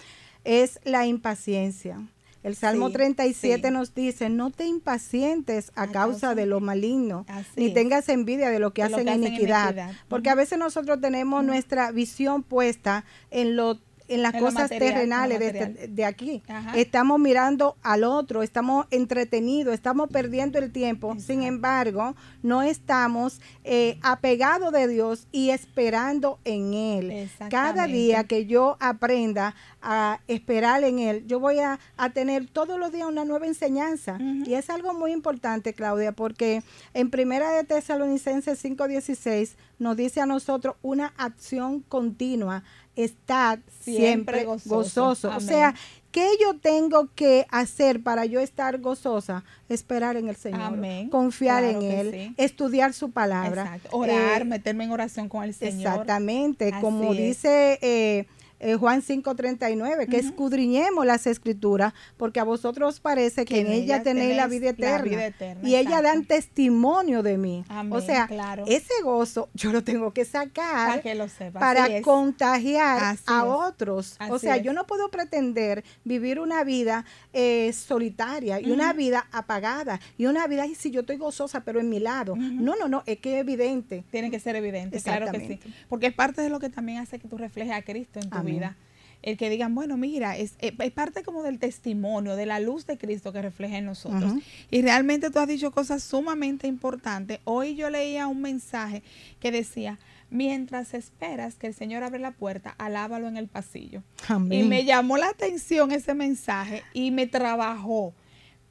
es 0.44 0.80
la 0.84 1.06
impaciencia. 1.06 2.00
El 2.42 2.54
Salmo 2.56 2.86
Sí, 2.88 2.92
37 2.94 3.68
sí. 3.68 3.74
nos 3.74 3.94
dice, 3.94 4.28
no 4.30 4.50
te 4.50 4.64
impacientes 4.66 5.70
a, 5.74 5.82
A 5.82 5.86
causa, 5.86 5.98
causa 5.98 6.34
de 6.34 6.46
lo 6.46 6.60
maligno, 6.60 7.24
Así 7.28 7.48
ni 7.56 7.66
es. 7.66 7.74
tengas 7.74 8.08
envidia 8.08 8.50
de 8.50 8.58
lo 8.58 8.72
que 8.72 8.82
De 8.84 8.88
lo 8.90 8.96
hacen 8.96 9.06
que 9.06 9.12
hacen 9.12 9.24
iniquidad. 9.24 9.64
iniquidad. 9.74 9.92
Porque 10.08 10.30
a 10.30 10.34
veces 10.34 10.58
nosotros 10.58 11.00
tenemos 11.00 11.44
nuestra 11.44 11.90
visión 11.90 12.42
puesta 12.42 13.04
en 13.30 13.56
lo 13.56 13.78
en 14.10 14.22
las 14.22 14.32
En 14.32 14.40
lo 14.40 14.46
cosas 14.46 14.62
material, 14.70 14.88
lo 14.88 14.94
terrenales 14.94 15.38
de, 15.38 15.46
este- 15.48 15.88
de 15.88 16.04
aquí. 16.06 16.42
Ajá. 16.48 16.74
Estamos 16.78 17.20
mirando 17.20 17.76
al 17.82 18.04
otro, 18.04 18.42
estamos 18.42 18.86
entretenidos, 18.90 19.74
estamos 19.74 20.08
perdiendo 20.08 20.58
el 20.58 20.72
tiempo. 20.72 21.14
Sin 21.18 21.42
embargo, 21.42 22.16
no 22.42 22.62
estamos 22.62 23.38
eh, 23.64 23.98
apegados 24.00 24.72
de 24.72 24.88
Dios 24.88 25.26
y 25.30 25.50
esperando 25.50 26.38
en 26.46 26.72
Él. 26.72 27.28
Cada 27.50 27.86
día 27.86 28.24
que 28.24 28.46
yo 28.46 28.78
aprenda 28.80 29.54
a 29.82 30.20
esperar 30.28 30.82
en 30.84 30.98
Él, 30.98 31.24
yo 31.26 31.38
voy 31.40 31.58
a, 31.60 31.78
a 31.96 32.10
tener 32.10 32.46
todos 32.48 32.78
los 32.78 32.92
días 32.92 33.06
una 33.08 33.24
nueva 33.24 33.46
enseñanza. 33.46 34.18
Y 34.20 34.54
es 34.54 34.70
algo 34.70 34.92
muy 34.94 35.12
importante, 35.12 35.72
Claudia, 35.74 36.12
porque 36.12 36.62
en 36.94 37.10
Primera 37.10 37.50
de 37.50 37.64
Tesalonicenses 37.64 38.58
5:16 38.64 39.56
nos 39.78 39.96
dice 39.96 40.20
a 40.20 40.26
nosotros 40.26 40.74
una 40.82 41.12
acción 41.16 41.80
continua, 41.80 42.62
estar 42.96 43.60
siempre, 43.80 44.06
Siempre 44.06 44.44
gozoso. 44.44 45.04
gozoso. 45.06 45.36
O 45.36 45.40
sea, 45.40 45.72
¿qué 46.10 46.28
yo 46.42 46.54
tengo 46.58 47.08
que 47.14 47.46
hacer 47.50 48.02
para 48.02 48.24
yo 48.24 48.40
estar 48.40 48.78
gozosa? 48.80 49.44
Esperar 49.68 50.16
en 50.16 50.28
el 50.28 50.34
Señor, 50.34 50.62
Amén. 50.62 51.08
confiar 51.08 51.62
Claro 51.62 51.80
en 51.80 51.90
Él, 51.92 52.10
sí. 52.12 52.34
estudiar 52.36 52.92
su 52.94 53.12
palabra. 53.12 53.62
Exacto. 53.76 53.96
Orar, 53.96 54.42
Eh, 54.42 54.44
meterme 54.44 54.82
en 54.84 54.90
oración 54.90 55.28
con 55.28 55.44
el 55.44 55.54
Señor. 55.54 55.78
Exactamente, 55.92 56.70
Así 56.72 56.80
como 56.80 57.12
es. 57.12 57.18
dice 57.18 57.78
eh, 57.82 58.26
eh, 58.60 58.74
Juan 58.74 59.02
5:39, 59.02 60.06
que 60.08 60.18
escudriñemos 60.18 61.06
las 61.06 61.26
escrituras, 61.26 61.92
porque 62.16 62.40
a 62.40 62.44
vosotros 62.44 62.94
os 62.94 63.00
parece 63.00 63.44
que, 63.44 63.54
Que 63.54 63.60
en 63.60 63.72
ella 63.72 64.02
tenéis 64.02 64.36
la 64.36 64.46
vida 64.46 64.66
la 64.66 64.70
eterna. 64.70 65.02
vida 65.02 65.26
eterna, 65.26 65.68
y 65.68 65.76
ellas 65.76 65.92
exacto. 66.00 66.08
dan 66.08 66.24
testimonio 66.24 67.22
de 67.22 67.38
mí. 67.38 67.64
o 67.68 67.72
Amén, 67.72 68.02
sea, 68.02 68.26
claro. 68.26 68.64
ese 68.66 68.92
gozo 69.02 69.48
yo 69.54 69.72
lo 69.72 69.82
tengo 69.84 70.12
que 70.12 70.24
sacar 70.24 70.88
Para 70.88 71.02
que 71.02 71.14
lo 71.14 71.28
sepa. 71.28 71.60
para 71.60 71.84
así 71.84 71.92
es. 71.94 72.02
contagiar 72.02 73.02
Así 73.04 73.22
a 73.26 73.38
es. 73.38 73.44
otros. 73.46 74.16
o 74.30 74.38
sea, 74.38 74.56
es. 74.56 74.62
yo 74.62 74.72
no 74.72 74.86
puedo 74.86 75.10
pretender 75.10 75.84
vivir 76.04 76.40
una 76.40 76.64
vida 76.64 77.04
eh, 77.32 77.72
solitaria 77.72 78.60
y 78.60 78.70
una 78.70 78.92
vida 78.92 79.26
apagada 79.32 80.00
y 80.16 80.26
una 80.26 80.46
vida, 80.46 80.66
y 80.66 80.74
si 80.74 80.90
yo 80.90 81.00
estoy 81.00 81.16
gozosa, 81.16 81.60
pero 81.64 81.80
en 81.80 81.88
mi 81.88 82.00
lado. 82.00 82.34
No, 82.36 82.74
no, 82.76 82.88
no, 82.88 83.02
es 83.06 83.18
que 83.18 83.34
es 83.36 83.40
evidente. 83.40 84.04
Tiene 84.10 84.30
que 84.30 84.40
ser 84.40 84.56
evidente, 84.56 85.00
claro 85.00 85.30
que 85.30 85.40
sí. 85.46 85.60
Porque 85.88 86.06
es 86.06 86.14
parte 86.14 86.42
de 86.42 86.48
lo 86.50 86.58
que 86.60 86.68
también 86.68 86.98
hace 86.98 87.18
que 87.18 87.28
tú 87.28 87.36
reflejes 87.38 87.72
a 87.74 87.82
Cristo 87.82 88.18
en 88.20 88.28
tu 88.30 88.36
Amén. 88.36 88.47
Vida. 88.54 88.76
El 89.20 89.36
que 89.36 89.50
digan, 89.50 89.74
bueno, 89.74 89.96
mira, 89.96 90.36
es, 90.36 90.54
es- 90.60 90.74
es 90.78 90.92
parte 90.92 91.24
como 91.24 91.42
del 91.42 91.58
testimonio, 91.58 92.36
de 92.36 92.46
la 92.46 92.60
luz 92.60 92.86
de 92.86 92.96
Cristo 92.98 93.32
que 93.32 93.42
refleja 93.42 93.76
en 93.78 93.84
nosotros. 93.86 94.32
Y 94.70 94.80
realmente 94.82 95.30
tú 95.30 95.40
has 95.40 95.48
dicho 95.48 95.72
cosas 95.72 96.02
sumamente 96.04 96.68
importantes. 96.68 97.40
Hoy 97.44 97.74
yo 97.74 97.90
leía 97.90 98.28
un 98.28 98.40
mensaje 98.40 99.02
que 99.40 99.50
decía, 99.50 99.98
mientras 100.30 100.94
esperas 100.94 101.56
que 101.56 101.66
el 101.66 101.74
Señor 101.74 102.04
abre 102.04 102.20
la 102.20 102.30
puerta, 102.30 102.74
alábalo 102.78 103.26
en 103.26 103.36
el 103.36 103.48
pasillo. 103.48 104.02
Amén. 104.28 104.66
Y 104.66 104.68
me 104.68 104.84
llamó 104.84 105.16
la 105.16 105.28
atención 105.30 105.90
ese 105.90 106.14
mensaje 106.14 106.84
y 106.94 107.10
me 107.10 107.26
trabajó. 107.26 108.14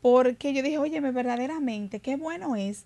Porque 0.01 0.53
yo 0.53 0.61
dije, 0.63 0.77
oye, 0.77 0.99
verdaderamente, 1.01 1.99
qué 1.99 2.15
bueno 2.15 2.55
es 2.55 2.85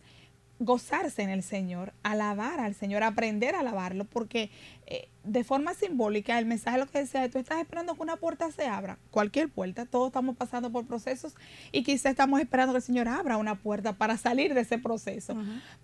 gozarse 0.61 1.23
en 1.23 1.31
el 1.31 1.41
Señor, 1.41 1.91
alabar 2.03 2.59
al 2.59 2.75
Señor, 2.75 3.01
aprender 3.01 3.55
a 3.55 3.61
alabarlo, 3.61 4.05
porque 4.05 4.51
eh, 4.85 5.09
de 5.23 5.43
forma 5.43 5.73
simbólica 5.73 6.37
el 6.37 6.45
mensaje 6.45 6.77
lo 6.77 6.85
que 6.85 6.99
decía, 6.99 7.27
tú 7.31 7.39
estás 7.39 7.59
esperando 7.59 7.95
que 7.95 8.01
una 8.03 8.17
puerta 8.17 8.51
se 8.51 8.67
abra, 8.67 8.99
cualquier 9.09 9.49
puerta, 9.49 9.87
todos 9.87 10.09
estamos 10.09 10.37
pasando 10.37 10.71
por 10.71 10.85
procesos 10.85 11.33
y 11.71 11.81
quizá 11.81 12.11
estamos 12.11 12.39
esperando 12.39 12.73
que 12.73 12.77
el 12.77 12.83
Señor 12.83 13.07
abra 13.07 13.37
una 13.37 13.55
puerta 13.55 13.93
para 13.93 14.17
salir 14.17 14.53
de 14.53 14.61
ese 14.61 14.77
proceso. 14.77 15.35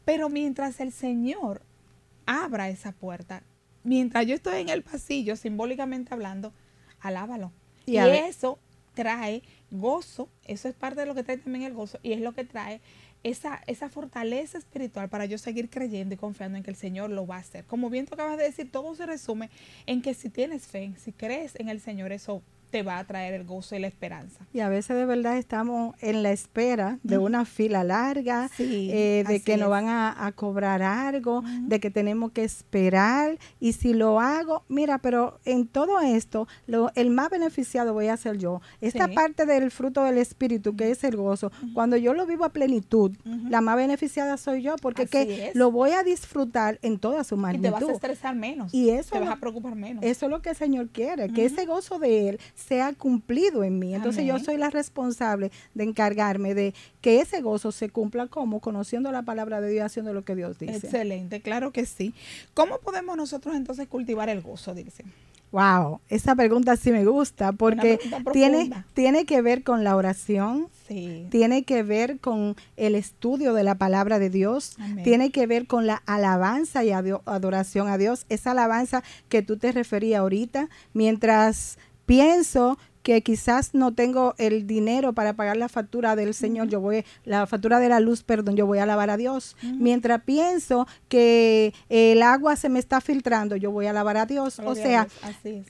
Pero 0.05 0.29
mientras 0.29 0.79
el 0.79 0.91
Señor 0.91 1.63
abra 2.27 2.69
esa 2.69 2.91
puerta, 2.91 3.41
mientras 3.83 4.27
yo 4.27 4.35
estoy 4.35 4.61
en 4.61 4.69
el 4.69 4.83
pasillo, 4.83 5.35
simbólicamente 5.35 6.13
hablando, 6.13 6.53
alábalo. 6.99 7.51
Y 7.87 7.93
Y, 7.93 7.97
eso 7.97 8.59
trae 8.93 9.41
gozo, 9.71 10.29
eso 10.43 10.67
es 10.69 10.75
parte 10.75 10.99
de 10.99 11.07
lo 11.07 11.15
que 11.15 11.23
trae 11.23 11.37
también 11.37 11.65
el 11.65 11.73
gozo, 11.73 11.97
y 12.03 12.13
es 12.13 12.21
lo 12.21 12.33
que 12.33 12.43
trae 12.43 12.79
esa, 13.29 13.61
esa 13.67 13.89
fortaleza 13.89 14.57
espiritual 14.57 15.09
para 15.09 15.25
yo 15.25 15.37
seguir 15.37 15.69
creyendo 15.69 16.15
y 16.15 16.17
confiando 16.17 16.57
en 16.57 16.63
que 16.63 16.69
el 16.69 16.75
Señor 16.75 17.09
lo 17.09 17.27
va 17.27 17.35
a 17.35 17.39
hacer. 17.39 17.65
Como 17.65 17.89
bien 17.89 18.05
tú 18.05 18.13
acabas 18.13 18.37
de 18.37 18.43
decir, 18.43 18.71
todo 18.71 18.95
se 18.95 19.05
resume 19.05 19.49
en 19.85 20.01
que 20.01 20.13
si 20.13 20.29
tienes 20.29 20.67
fe, 20.67 20.93
si 20.97 21.11
crees 21.11 21.55
en 21.55 21.69
el 21.69 21.79
Señor, 21.79 22.11
eso 22.11 22.41
te 22.69 22.83
va 22.83 22.97
a 22.99 23.03
traer 23.05 23.33
el 23.33 23.45
gozo 23.45 23.75
y 23.75 23.79
la 23.79 23.87
esperanza. 23.87 24.45
Y 24.53 24.59
a 24.59 24.69
veces 24.69 24.97
de 24.97 25.05
verdad 25.05 25.37
estamos 25.37 25.95
en 26.01 26.21
la 26.23 26.31
espera 26.31 26.99
de 27.03 27.17
una 27.17 27.45
fila 27.45 27.83
larga, 27.83 28.49
Sí, 28.55 28.89
eh, 28.91 29.23
de 29.27 29.41
que 29.41 29.55
nos 29.57 29.65
es. 29.67 29.69
van 29.69 29.87
a, 29.87 30.25
a 30.25 30.31
cobrar 30.33 30.81
algo, 30.81 31.43
de 31.61 31.79
que 31.79 31.89
tenemos 31.89 32.31
que 32.33 32.43
esperar. 32.43 33.37
Y 33.59 33.73
si 33.73 33.93
lo 33.93 34.19
hago, 34.19 34.63
mira, 34.67 34.97
pero 34.97 35.39
en 35.45 35.67
todo 35.67 35.99
esto, 36.01 36.47
lo, 36.67 36.91
el 36.95 37.09
más 37.09 37.29
beneficiado 37.29 37.93
voy 37.93 38.07
a 38.07 38.17
ser 38.17 38.37
yo. 38.37 38.61
Esta 38.81 39.07
Sí. 39.07 39.13
parte 39.15 39.45
del 39.45 39.71
fruto 39.71 40.03
del 40.03 40.17
Espíritu, 40.17 40.75
que 40.75 40.91
es 40.91 41.03
el 41.03 41.15
gozo, 41.15 41.51
cuando 41.73 41.95
yo 41.97 42.13
lo 42.13 42.25
vivo 42.25 42.43
a 42.45 42.49
plenitud, 42.49 43.15
la 43.49 43.61
más 43.61 43.77
beneficiada 43.77 44.37
soy 44.37 44.61
yo, 44.61 44.75
porque 44.81 45.03
Así 45.03 45.11
que 45.11 45.47
es. 45.49 45.55
lo 45.55 45.71
voy 45.71 45.91
a 45.91 46.03
disfrutar 46.03 46.79
en 46.81 46.99
toda 46.99 47.23
su 47.23 47.35
Y 47.35 47.37
te 47.37 47.41
magnitud. 47.41 47.71
vas 47.71 47.89
a 47.89 47.91
estresar 47.93 48.35
menos. 48.35 48.73
Y 48.73 48.89
eso 48.89 49.11
te 49.13 49.19
vas 49.19 49.27
lo- 49.29 49.33
a 49.35 49.37
preocupar 49.37 49.75
menos. 49.75 50.03
Eso 50.03 50.25
es 50.25 50.29
lo 50.31 50.41
que 50.41 50.49
el 50.49 50.55
Señor 50.55 50.89
quiere, 50.89 51.29
que 51.31 51.45
ese 51.45 51.65
gozo 51.65 51.99
de 51.99 52.29
Él 52.29 52.39
sea 52.57 52.93
cumplido 52.93 53.63
en 53.63 53.79
mí. 53.79 53.93
Entonces 53.93 54.25
yo 54.25 54.39
soy 54.39 54.57
la 54.57 54.69
responsable 54.69 55.51
de 55.75 55.83
encargarme 55.83 56.53
de 56.55 56.73
que 57.01 57.21
ese 57.21 57.41
gozo 57.41 57.71
se 57.71 57.89
cumpla 57.89 58.27
como 58.27 58.59
conociendo 58.59 59.11
la 59.11 59.21
palabra 59.21 59.61
de 59.61 59.69
Dios, 59.69 59.77
y 59.77 59.85
haciendo 59.85 60.13
lo 60.13 60.23
que 60.25 60.35
Dios 60.35 60.57
dice. 60.57 60.75
Excelente, 60.75 61.39
claro 61.41 61.71
que 61.71 61.85
sí. 61.85 62.13
¿Cómo 62.55 62.79
podemos 62.79 63.15
nosotros 63.15 63.55
entonces 63.55 63.87
cultivar 63.87 64.27
el 64.29 64.41
gozo, 64.41 64.73
dice? 64.73 65.03
Wow, 65.51 66.01
esa 66.09 66.35
pregunta 66.35 66.75
sí 66.75 66.91
me 66.91 67.05
gusta 67.05 67.53
porque 67.53 67.99
tiene, 68.33 68.69
tiene 68.93 69.25
que 69.25 69.41
ver 69.41 69.63
con 69.63 69.83
la 69.85 69.95
oración, 69.95 70.67
Sí. 70.87 71.27
tiene 71.29 71.63
que 71.63 71.83
ver 71.83 72.19
con 72.19 72.55
el 72.75 72.95
estudio 72.95 73.53
de 73.53 73.63
la 73.63 73.75
palabra 73.75 74.19
de 74.19 74.29
Dios, 74.29 74.75
Amén. 74.79 75.03
tiene 75.03 75.31
que 75.31 75.47
ver 75.47 75.67
con 75.67 75.85
la 75.87 76.01
alabanza 76.05 76.83
y 76.83 76.91
adoración 76.91 77.87
a 77.87 77.97
Dios, 77.97 78.25
esa 78.29 78.51
alabanza 78.51 79.03
que 79.29 79.41
tú 79.41 79.57
te 79.57 79.71
referías 79.71 80.19
ahorita, 80.19 80.69
mientras 80.93 81.77
pienso 82.07 82.79
que 83.03 83.21
quizás 83.21 83.73
no 83.73 83.93
tengo 83.93 84.35
el 84.37 84.67
dinero 84.67 85.13
para 85.13 85.33
pagar 85.33 85.55
la 85.55 85.69
factura 85.69 86.17
del 86.17 86.33
Señor, 86.33 86.67
yo 86.67 86.81
voy, 86.81 87.05
la 87.23 87.47
factura 87.47 87.79
de 87.79 87.87
la 87.87 88.01
luz, 88.01 88.23
perdón, 88.23 88.57
yo 88.57 88.65
voy 88.65 88.79
a 88.79 88.83
alabar 88.83 89.09
a 89.09 89.15
Dios. 89.15 89.55
Mientras 89.61 90.23
pienso 90.23 90.87
que 91.07 91.73
el 91.87 92.21
agua 92.21 92.57
se 92.57 92.67
me 92.67 92.79
está 92.79 92.99
filtrando, 92.99 93.55
yo 93.55 93.71
voy 93.71 93.85
a 93.85 93.91
alabar 93.91 94.17
a 94.17 94.25
Dios. 94.25 94.57
Gloria 94.57 94.71
o 94.71 94.85
sea. 94.85 95.07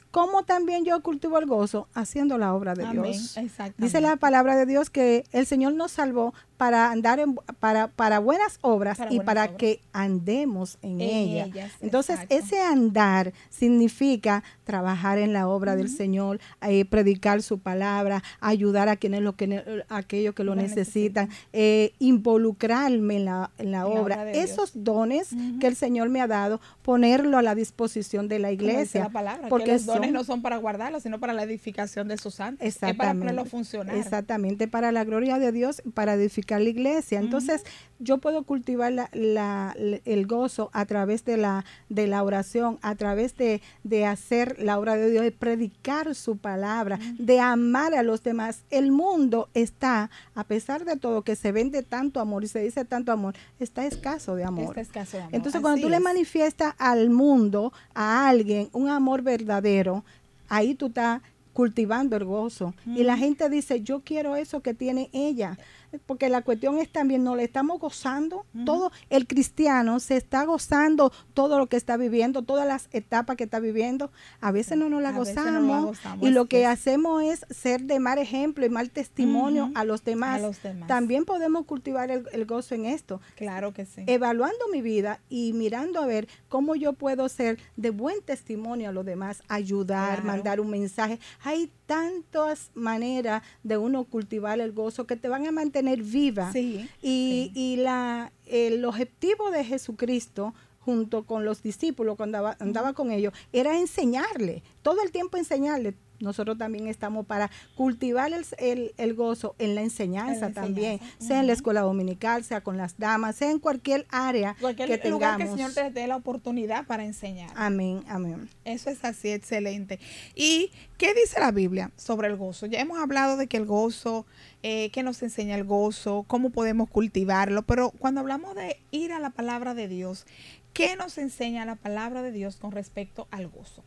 ¿Cómo 0.10 0.46
también 0.46 0.84
yo 0.84 1.00
cultivo 1.03 1.38
el 1.38 1.46
gozo? 1.46 1.88
Haciendo 1.94 2.39
la 2.39 2.56
obra 2.56 2.74
de 2.74 2.86
Amén, 2.86 3.12
Dios. 3.12 3.38
Dice 3.77 4.01
la 4.01 4.15
palabra 4.15 4.56
de 4.56 4.65
Dios 4.65 4.89
que 4.89 5.24
el 5.32 5.46
Señor 5.46 5.74
nos 5.74 5.91
salvó 5.91 6.34
para 6.58 6.92
andar 6.92 7.20
en, 7.20 7.36
para, 7.60 7.88
para 7.88 8.20
buenas 8.20 8.58
obras 8.62 8.98
Para 8.98 9.12
y 9.12 9.18
buenas 9.18 9.26
para 9.26 9.44
obras. 9.46 9.58
que 9.58 9.82
andemos 9.94 10.78
en, 10.82 11.00
En 11.00 11.02
ella. 11.02 11.46
ellas, 11.46 11.72
Entonces, 11.82 12.16
exacto. 12.20 12.36
ese 12.36 12.62
andar 12.62 13.34
significa 13.50 14.44
trabajar 14.64 15.18
en 15.20 15.34
la 15.34 15.48
obra 15.48 15.76
del 15.76 15.88
Señor, 15.90 16.40
eh, 16.62 16.84
predicar 16.86 17.42
su 17.42 17.60
palabra, 17.60 18.24
ayudar 18.40 18.90
a 18.90 18.96
quienes 18.96 19.22
lo 19.22 19.36
que 19.36 19.84
a 19.90 19.98
aquellos 19.98 20.34
que 20.36 20.44
lo 20.44 20.56
Lo 20.56 20.62
necesitan, 20.62 21.30
eh, 21.54 21.94
involucrarme 22.00 23.18
en 23.18 23.26
la, 23.26 23.52
en 23.58 23.72
la 23.72 23.78
la 23.78 23.86
obra. 23.86 24.32
Esos 24.32 24.72
dones 24.84 25.30
que 25.60 25.68
el 25.68 25.76
Señor 25.76 26.10
me 26.10 26.20
ha 26.22 26.26
dado, 26.28 26.60
ponerlo 26.82 27.38
a 27.38 27.42
la 27.44 27.54
disposición 27.54 28.28
de 28.28 28.40
la 28.40 28.52
iglesia. 28.52 29.04
la 29.04 29.10
palabra, 29.10 29.50
porque 29.50 29.66
que 29.66 29.72
los 29.74 29.86
dones 29.86 30.06
son- 30.08 30.14
no 30.14 30.24
son 30.24 30.42
para 30.42 30.58
guardarlos, 30.58 31.04
sino 31.04 31.20
para 31.20 31.34
la 31.34 31.44
edificación 31.44 32.08
de 32.08 32.18
sus 32.18 32.34
santos. 32.34 32.66
Es 32.66 32.78
para 32.80 32.92
Exactamente. 32.92 33.20
ponerlo 33.20 33.42
a 33.42 33.46
funcionar. 33.46 33.96
Exactamente, 33.96 34.68
para 34.68 34.92
la 34.92 35.04
gloria 35.04 35.38
de 35.38 35.52
Dios, 35.52 35.84
para 35.94 36.16
edificar 36.16 36.47
la 36.56 36.70
iglesia. 36.70 37.20
Entonces, 37.20 37.63
yo 38.00 38.20
puedo 38.20 38.44
cultivar 38.44 38.92
la- 38.94 39.10
la- 39.13 39.74
la- 39.77 40.00
el 40.06 40.27
gozo 40.27 40.70
a 40.74 40.86
través 40.86 41.25
de 41.25 41.36
la, 41.38 41.66
de 41.89 42.08
la 42.08 42.24
oración, 42.24 42.77
a 42.82 42.96
través 42.96 43.36
de, 43.38 43.62
de 43.84 44.06
hacer 44.06 44.56
la 44.60 44.77
obra 44.80 44.96
de 44.96 45.10
Dios, 45.10 45.24
de 45.24 45.32
predicar 45.32 46.13
su 46.16 46.38
palabra, 46.38 47.00
de 47.18 47.39
amar 47.39 47.94
a 47.96 48.04
los 48.04 48.22
demás. 48.24 48.62
El 48.70 48.92
mundo 48.92 49.50
está, 49.54 50.10
a 50.36 50.44
pesar 50.44 50.86
de 50.86 50.96
todo, 50.98 51.24
que 51.24 51.36
se 51.36 51.51
vende 51.51 51.82
tanto 51.84 52.20
amor 52.20 52.44
y 52.44 52.48
se 52.48 52.60
dice 52.62 52.86
tanto 52.86 53.12
amor, 53.12 53.34
está 53.60 53.86
escaso 53.86 54.36
de 54.36 54.44
amor. 54.44 54.77
Es 54.77 54.89
caso 54.89 55.18
de 55.18 55.24
amor. 55.24 55.36
Entonces, 55.36 55.62
cuando 55.62 55.82
tú 55.82 55.89
le 55.89 55.98
es. 55.98 56.04
manifiestas 56.04 56.75
al 56.77 57.10
mundo, 57.10 57.74
a 57.96 58.30
alguien, 58.30 58.70
un 58.74 58.89
amor 58.89 59.24
verdadero, 59.24 60.06
ahí 60.50 60.75
tú 60.75 60.88
estás 60.88 61.22
cultivando 61.54 62.16
el 62.16 62.24
gozo. 62.25 62.75
Y 62.86 63.01
la 63.04 63.18
gente 63.18 63.50
dice, 63.50 63.82
yo 63.82 64.01
quiero 64.01 64.36
eso 64.36 64.62
que 64.62 64.75
tiene 64.75 65.10
ella. 65.12 65.58
Porque 66.06 66.29
la 66.29 66.41
cuestión 66.41 66.77
es 66.79 66.91
también, 66.91 67.24
no 67.24 67.36
le 67.36 67.44
estamos 67.44 67.79
gozando, 67.79 68.46
todo 68.65 68.91
el 69.10 69.27
cristiano 69.27 70.00
se 70.00 70.17
está 70.17 70.44
gozando 70.44 71.12
todo 71.34 71.58
lo 71.58 71.67
que 71.67 71.77
está 71.77 71.96
viviendo, 71.98 72.41
todas 72.41 72.67
las 72.67 72.89
etapas 72.91 73.38
que 73.38 73.46
está 73.46 73.60
viviendo, 73.60 74.12
a 74.41 74.51
veces 74.51 74.77
no 74.77 74.89
nos 74.89 75.01
la 75.01 75.12
no 75.12 75.20
gozamos, 75.20 75.67
la 75.67 75.82
gozamos, 75.82 76.27
y 76.27 76.32
lo 76.32 76.46
que 76.48 76.65
hacemos 76.65 77.24
es 77.24 77.46
ser 77.50 77.82
de 77.84 78.00
mal 78.00 78.17
ejemplo 78.20 78.65
y 78.65 78.70
mal 78.70 78.89
testimonio 78.89 79.72
a 79.75 79.84
los 79.86 80.03
demás. 80.03 80.39
A 80.39 80.48
los 80.48 80.62
demás. 80.62 80.88
También 80.88 81.24
podemos 81.25 81.65
cultivar 81.65 82.12
el, 82.12 82.27
el 82.32 82.46
gozo 82.46 82.75
en 82.75 82.86
esto 82.86 83.22
Claro 83.36 83.74
que 83.74 83.86
sí. 83.86 84.03
evaluando 84.08 84.67
mi 84.72 84.82
vida 84.82 85.20
y 85.29 85.53
mirando 85.53 86.01
a 86.01 86.06
ver 86.06 86.27
cómo 86.50 86.75
yo 86.75 86.94
puedo 86.94 87.29
ser 87.29 87.60
de 87.77 87.91
buen 87.91 88.22
testimonio 88.24 88.89
a 88.89 88.91
los 88.91 89.06
demás, 89.06 89.41
ayudar, 89.48 90.15
Claro. 90.22 90.24
mandar 90.27 90.60
un 90.60 90.70
mensaje. 90.70 91.20
Hay 91.44 91.72
tantas 91.86 92.72
maneras 92.75 93.41
de 93.63 93.77
uno 93.77 94.03
cultivar 94.03 94.60
el 94.60 94.74
gozo 94.74 95.08
que 95.08 95.15
te 95.15 95.29
van 95.29 95.48
a 95.48 95.51
mantener 95.51 95.77
viva. 96.04 96.52
Sí, 96.52 96.90
Y, 97.02 97.52
y 97.54 97.78
la, 97.78 98.32
el 98.46 98.84
objetivo 98.86 99.52
de 99.52 99.64
Jesucristo 99.64 100.54
junto 100.80 101.24
con 101.24 101.44
los 101.44 101.62
discípulos 101.62 102.16
cuando 102.16 102.38
andaba, 102.38 102.58
andaba 102.62 102.94
con 102.94 103.12
ellos 103.12 103.34
era 103.52 103.78
enseñarle, 103.78 104.64
todo 104.82 105.02
el 105.04 105.12
tiempo 105.12 105.36
enseñarle. 105.38 105.96
Nosotros 106.20 106.58
también 106.58 106.88
estamos 106.88 107.26
para 107.26 107.50
cultivar 107.76 108.32
el, 108.34 108.46
el- 108.58 108.94
el 108.98 109.14
gozo 109.14 109.56
en 109.60 109.76
la 109.76 109.82
enseñanza 109.82 110.48
En 110.48 110.54
la 110.56 110.62
también, 110.62 110.92
enseñanza, 110.94 111.26
sea 111.28 111.40
en 111.40 111.48
la 111.48 111.54
escuela 111.54 111.82
dominical, 111.82 112.44
sea 112.44 112.62
con 112.62 112.78
las 112.78 112.98
damas, 112.98 113.36
sea 113.36 113.52
en 113.52 113.60
cualquier 113.60 114.06
área 114.10 114.56
Cualquier 114.60 115.00
que 115.02 115.10
lugar 115.10 115.38
tengamos. 115.38 115.58
que 115.58 115.64
el 115.64 115.72
Señor 115.74 115.92
te 115.94 116.00
dé 116.00 116.08
la 116.08 116.16
oportunidad 116.16 116.86
para 116.88 117.06
enseñar. 117.06 117.52
Amén, 117.56 118.04
amén. 118.08 118.50
Eso 118.66 118.90
es 118.90 119.04
así, 119.06 119.30
excelente. 119.30 120.00
¿Y 120.36 120.72
qué 120.98 121.14
dice 121.14 121.40
la 121.40 121.52
Biblia 121.52 121.92
sobre 121.98 122.28
el 122.28 122.36
gozo? 122.36 122.66
Ya 122.66 122.80
hemos 122.80 122.98
hablado 123.00 123.38
de 123.38 123.48
que 123.48 123.58
el 123.58 123.66
gozo, 123.66 124.26
eh, 124.64 124.90
qué 124.92 125.04
nos 125.04 125.22
enseña 125.22 125.56
el 125.56 125.64
gozo, 125.66 126.24
cómo 126.28 126.50
podemos 126.50 126.90
cultivarlo, 126.90 127.62
pero 127.62 127.92
cuando 127.92 128.22
hablamos 128.22 128.56
de 128.56 128.80
ir 128.92 129.12
a 129.14 129.20
la 129.20 129.30
palabra 129.30 129.74
de 129.76 129.88
Dios, 129.88 130.26
¿qué 130.74 130.96
nos 130.96 131.18
enseña 131.18 131.66
la 131.66 131.76
palabra 131.76 132.22
de 132.22 132.32
Dios 132.32 132.56
con 132.58 132.72
respecto 132.72 133.28
al 133.32 133.48
gozo? 133.48 133.84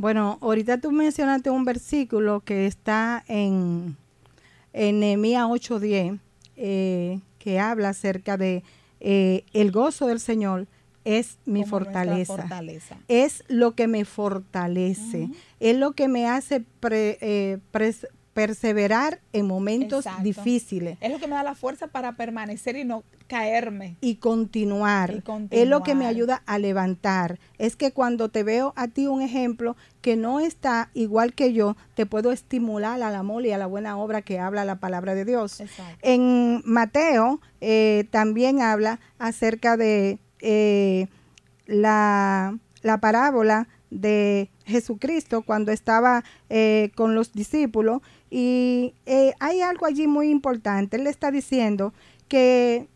Bueno, 0.00 0.38
ahorita 0.40 0.80
tú 0.80 0.92
mencionaste 0.92 1.50
un 1.50 1.66
versículo 1.66 2.40
que 2.40 2.66
está 2.66 3.22
en, 3.28 3.96
en 4.72 4.98
Nehemías 5.00 5.44
8:10, 5.44 6.18
eh, 6.56 7.20
que 7.38 7.60
habla 7.60 7.90
acerca 7.90 8.38
de 8.38 8.62
eh, 9.00 9.44
el 9.52 9.70
gozo 9.72 10.06
del 10.06 10.18
Señor 10.20 10.66
es 11.04 11.36
mi 11.44 11.64
fortaleza. 11.64 12.36
fortaleza. 12.36 12.96
Es 13.08 13.44
lo 13.48 13.72
que 13.74 13.88
me 13.88 14.04
fortalece, 14.06 15.28
es 15.60 15.76
lo 15.76 15.92
que 15.92 16.08
me 16.08 16.26
hace 16.26 16.60
pre- 16.80 17.18
eh, 17.20 17.58
pres- 17.72 18.06
perseverar 18.40 19.20
en 19.34 19.46
momentos 19.46 20.06
Exacto. 20.06 20.22
difíciles. 20.22 20.96
Es 21.02 21.10
lo 21.12 21.18
que 21.18 21.26
me 21.26 21.34
da 21.34 21.42
la 21.42 21.54
fuerza 21.54 21.88
para 21.88 22.12
permanecer 22.12 22.74
y 22.76 22.84
no 22.84 23.04
caerme. 23.26 23.96
y 24.00 24.14
continuar. 24.16 25.12
Y 25.12 25.22
Es 25.50 25.68
lo 25.68 25.82
que 25.82 25.94
me 25.94 26.06
ayuda 26.06 26.42
a 26.46 26.58
levantar. 26.58 27.38
Es 27.58 27.76
que 27.76 27.92
cuando 27.92 28.30
te 28.30 28.42
veo 28.42 28.72
a 28.76 28.88
ti 28.88 29.06
un 29.06 29.20
ejemplo 29.20 29.76
que 30.00 30.16
no 30.16 30.40
está 30.40 30.88
igual 30.94 31.34
que 31.34 31.52
yo, 31.52 31.76
te 31.94 32.06
puedo 32.06 32.32
estimular 32.32 33.02
al 33.02 33.14
amor 33.14 33.44
y 33.44 33.52
a 33.52 33.58
la 33.58 33.66
buena 33.66 33.98
obra 33.98 34.22
que 34.22 34.38
habla 34.38 34.64
la 34.64 34.76
palabra 34.76 35.14
de 35.14 35.26
Dios. 35.26 35.60
Exacto. 35.60 35.98
En 36.00 36.62
Mateo 36.64 37.40
eh, 37.60 38.06
también 38.10 38.62
habla 38.62 39.00
acerca 39.18 39.76
de 39.76 40.18
eh, 40.40 41.08
la, 41.66 42.58
la 42.80 42.98
parábola 43.00 43.68
de 43.90 44.48
Jesucristo 44.66 45.42
cuando 45.42 45.72
estaba 45.72 46.22
eh, 46.48 46.90
con 46.94 47.14
los 47.14 47.32
discípulos 47.32 48.00
y 48.30 48.94
eh, 49.06 49.34
hay 49.40 49.60
algo 49.60 49.86
allí 49.86 50.06
muy 50.06 50.30
importante. 50.30 50.96
Él 50.96 51.04
le 51.04 51.10
está 51.10 51.30
diciendo 51.30 51.92
que 52.28 52.86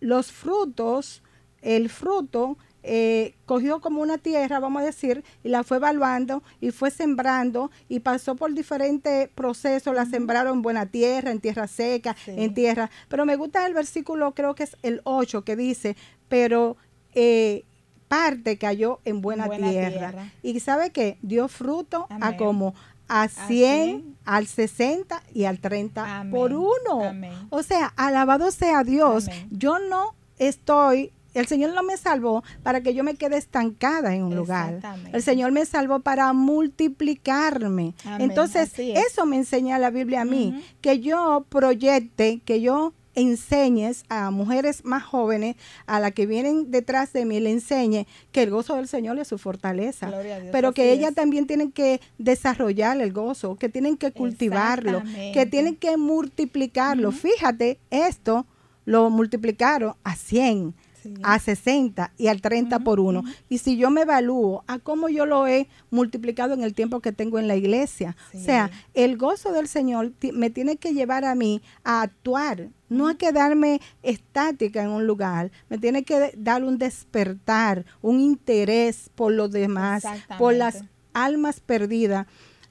los 0.00 0.32
frutos, 0.32 1.22
el 1.62 1.88
fruto 1.90 2.56
eh, 2.82 3.34
cogió 3.46 3.80
como 3.80 4.02
una 4.02 4.18
tierra, 4.18 4.60
vamos 4.60 4.82
a 4.82 4.84
decir, 4.84 5.24
y 5.42 5.48
la 5.48 5.64
fue 5.64 5.78
evaluando 5.78 6.42
y 6.60 6.70
fue 6.70 6.90
sembrando 6.90 7.70
y 7.88 8.00
pasó 8.00 8.36
por 8.36 8.52
diferentes 8.52 9.28
procesos, 9.34 9.94
la 9.94 10.04
sembraron 10.04 10.54
en 10.58 10.62
buena 10.62 10.86
tierra, 10.86 11.30
en 11.30 11.40
tierra 11.40 11.66
seca, 11.66 12.14
Sí. 12.24 12.32
en 12.36 12.52
tierra. 12.54 12.90
Pero 13.08 13.24
me 13.24 13.36
gusta 13.36 13.66
el 13.66 13.72
versículo, 13.74 14.32
creo 14.34 14.54
que 14.54 14.64
es 14.64 14.76
el 14.82 15.00
8, 15.04 15.44
que 15.44 15.56
dice, 15.56 15.96
pero 16.28 16.76
eh, 17.14 17.64
parte 18.08 18.58
cayó 18.58 19.00
en 19.06 19.22
buena, 19.22 19.46
Buena 19.46 19.70
tierra. 19.70 19.90
tierra. 20.10 20.32
Y 20.42 20.60
sabe 20.60 20.90
que 20.90 21.16
dio 21.22 21.48
fruto 21.48 22.06
a 22.10 22.36
como 22.36 22.74
a 23.08 23.28
100, 23.28 23.46
100, 23.48 24.16
al 24.24 24.46
60 24.46 25.22
y 25.32 25.44
al 25.44 25.58
30 25.60 26.20
Amén. 26.20 26.32
por 26.32 26.52
uno. 26.52 27.04
Amén. 27.08 27.32
O 27.50 27.62
sea, 27.62 27.92
alabado 27.96 28.50
sea 28.50 28.84
Dios. 28.84 29.28
Amén. 29.28 29.48
Yo 29.50 29.78
no 29.78 30.14
estoy, 30.38 31.12
el 31.34 31.46
Señor 31.46 31.74
no 31.74 31.82
me 31.82 31.96
salvó 31.96 32.42
para 32.62 32.80
que 32.80 32.94
yo 32.94 33.04
me 33.04 33.14
quede 33.16 33.36
estancada 33.36 34.14
en 34.14 34.22
un 34.22 34.36
lugar. 34.36 34.80
El 35.12 35.22
Señor 35.22 35.52
me 35.52 35.66
salvó 35.66 36.00
para 36.00 36.32
multiplicarme. 36.32 37.94
Amén, 38.04 38.30
Entonces, 38.30 38.78
es. 38.78 39.06
eso 39.06 39.26
me 39.26 39.36
enseña 39.36 39.78
la 39.78 39.90
Biblia 39.90 40.22
a 40.22 40.24
mí, 40.24 40.64
que 40.80 41.00
yo 41.00 41.44
proyecte, 41.48 42.40
que 42.44 42.60
yo 42.60 42.92
enseñes 43.14 44.04
a 44.08 44.30
mujeres 44.30 44.84
más 44.84 45.02
jóvenes, 45.02 45.56
a 45.86 46.00
las 46.00 46.12
que 46.12 46.26
vienen 46.26 46.70
detrás 46.70 47.12
de 47.12 47.24
mí, 47.24 47.40
le 47.40 47.50
enseñe 47.50 48.06
que 48.32 48.42
el 48.42 48.50
gozo 48.50 48.76
del 48.76 48.88
Señor 48.88 49.18
es 49.18 49.28
su 49.28 49.38
fortaleza, 49.38 50.10
Dios, 50.10 50.42
pero 50.52 50.72
que 50.72 50.92
ellas 50.92 51.10
es. 51.10 51.16
también 51.16 51.46
tienen 51.46 51.72
que 51.72 52.00
desarrollar 52.18 53.00
el 53.00 53.12
gozo, 53.12 53.56
que 53.56 53.68
tienen 53.68 53.96
que 53.96 54.12
cultivarlo, 54.12 55.02
que 55.32 55.46
tienen 55.46 55.76
que 55.76 55.96
multiplicarlo. 55.96 57.12
Fíjate, 57.12 57.78
esto 57.90 58.46
lo 58.84 59.10
multiplicaron 59.10 59.94
a 60.04 60.14
100, 60.14 60.74
Sí. 61.04 61.14
a 61.22 61.38
60 61.38 62.12
y 62.16 62.28
al 62.28 62.40
30 62.40 62.80
por 62.80 62.98
uno. 62.98 63.22
Y 63.50 63.58
si 63.58 63.76
yo 63.76 63.90
me 63.90 64.00
evalúo 64.02 64.64
a 64.66 64.78
cómo 64.78 65.08
yo 65.10 65.26
lo 65.26 65.46
he 65.46 65.68
multiplicado 65.90 66.54
en 66.54 66.62
el 66.64 66.72
tiempo 66.74 67.00
que 67.00 67.12
tengo 67.12 67.38
en 67.38 67.46
la 67.46 67.56
iglesia, 67.56 68.16
Sí. 68.32 68.38
o 68.38 68.40
sea, 68.40 68.70
el 68.94 69.16
gozo 69.18 69.52
del 69.52 69.68
Señor 69.68 70.12
me 70.32 70.48
tiene 70.50 70.76
que 70.78 70.94
llevar 70.94 71.24
a 71.26 71.34
mí 71.34 71.60
a 71.84 72.00
actuar, 72.02 72.70
no 72.88 73.06
a 73.08 73.14
quedarme 73.18 73.80
estática 74.02 74.82
en 74.82 74.90
un 74.90 75.06
lugar, 75.06 75.50
me 75.68 75.76
tiene 75.78 76.04
que 76.04 76.32
dar 76.38 76.64
un 76.64 76.78
despertar, 76.78 77.84
un 78.00 78.20
interés 78.20 79.10
por 79.14 79.32
los 79.32 79.50
demás, 79.50 80.04
por 80.38 80.54
las 80.54 80.84
almas 81.12 81.60
perdidas. 81.60 82.26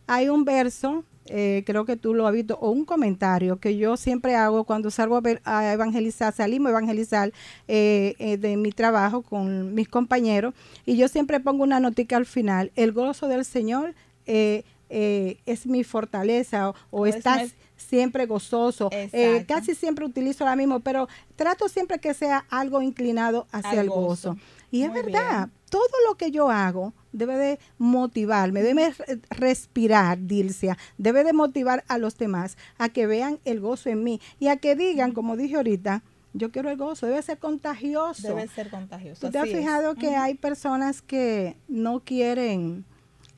Hay 0.07 0.29
un 0.29 0.43
verso, 0.43 1.05
eh, 1.27 1.63
creo 1.65 1.85
que 1.85 1.95
tú 1.97 2.13
lo 2.13 2.27
has 2.27 2.33
visto, 2.33 2.57
o 2.59 2.69
un 2.71 2.85
comentario 2.85 3.57
que 3.59 3.77
yo 3.77 3.95
siempre 3.97 4.35
hago 4.35 4.63
cuando 4.65 4.91
salgo 4.91 5.15
a, 5.15 5.21
ver- 5.21 5.41
a 5.45 5.71
evangelizar, 5.73 6.33
salimos 6.33 6.67
a 6.67 6.71
evangelizar 6.71 7.31
eh, 7.67 8.15
eh, 8.19 8.37
de 8.37 8.57
mi 8.57 8.71
trabajo 8.71 9.21
con 9.21 9.73
mis 9.73 9.87
compañeros, 9.87 10.53
y 10.85 10.97
yo 10.97 11.07
siempre 11.07 11.39
pongo 11.39 11.63
una 11.63 11.79
notica 11.79 12.17
al 12.17 12.25
final, 12.25 12.71
el 12.75 12.91
gozo 12.91 13.27
del 13.27 13.45
Señor 13.45 13.93
eh, 14.25 14.63
es 14.89 15.65
mi 15.65 15.83
fortaleza, 15.83 16.69
o, 16.69 16.75
o 16.91 17.05
estás 17.07 17.41
es- 17.43 17.55
siempre 17.77 18.25
gozoso. 18.25 18.89
Eh, 18.91 19.43
casi 19.47 19.75
siempre 19.75 20.05
utilizo 20.05 20.45
la 20.45 20.55
misma, 20.55 20.79
pero 20.79 21.07
trato 21.35 21.67
siempre 21.67 21.99
que 21.99 22.13
sea 22.13 22.45
algo 22.49 22.81
inclinado 22.81 23.47
hacia 23.51 23.71
Al 23.71 23.79
el 23.79 23.89
gozo. 23.89 24.37
Y 24.71 24.83
es 24.83 24.93
verdad, 24.93 25.47
bien. 25.47 25.51
todo 25.69 25.81
lo 26.07 26.15
que 26.15 26.31
yo 26.31 26.49
hago 26.49 26.93
debe 27.13 27.37
de 27.37 27.59
motivarme, 27.77 28.61
debe 28.61 28.89
re- 28.91 29.19
respirar, 29.29 30.17
Dilcia, 30.19 30.77
debe 30.97 31.23
de 31.23 31.31
motivar 31.33 31.83
a 31.87 31.97
los 31.97 32.17
demás 32.17 32.57
a 32.77 32.89
que 32.89 33.07
vean 33.07 33.39
el 33.45 33.59
gozo 33.61 33.89
en 33.89 34.03
mí 34.03 34.19
y 34.39 34.47
a 34.49 34.57
que 34.57 34.75
digan, 34.75 35.11
como 35.13 35.37
dije 35.37 35.55
ahorita, 35.55 36.03
yo 36.33 36.51
quiero 36.51 36.69
el 36.71 36.77
gozo, 36.77 37.05
debe 37.05 37.21
ser 37.21 37.37
contagioso. 37.37 38.27
Debe 38.27 38.47
ser 38.47 38.69
contagioso. 38.71 39.27
¿Tú 39.27 39.31
te 39.31 39.37
has 39.39 39.47
es. 39.47 39.55
fijado 39.55 39.93
que 39.95 40.15
hay 40.15 40.33
personas 40.33 41.01
que 41.03 41.55
no 41.67 41.99
quieren 41.99 42.83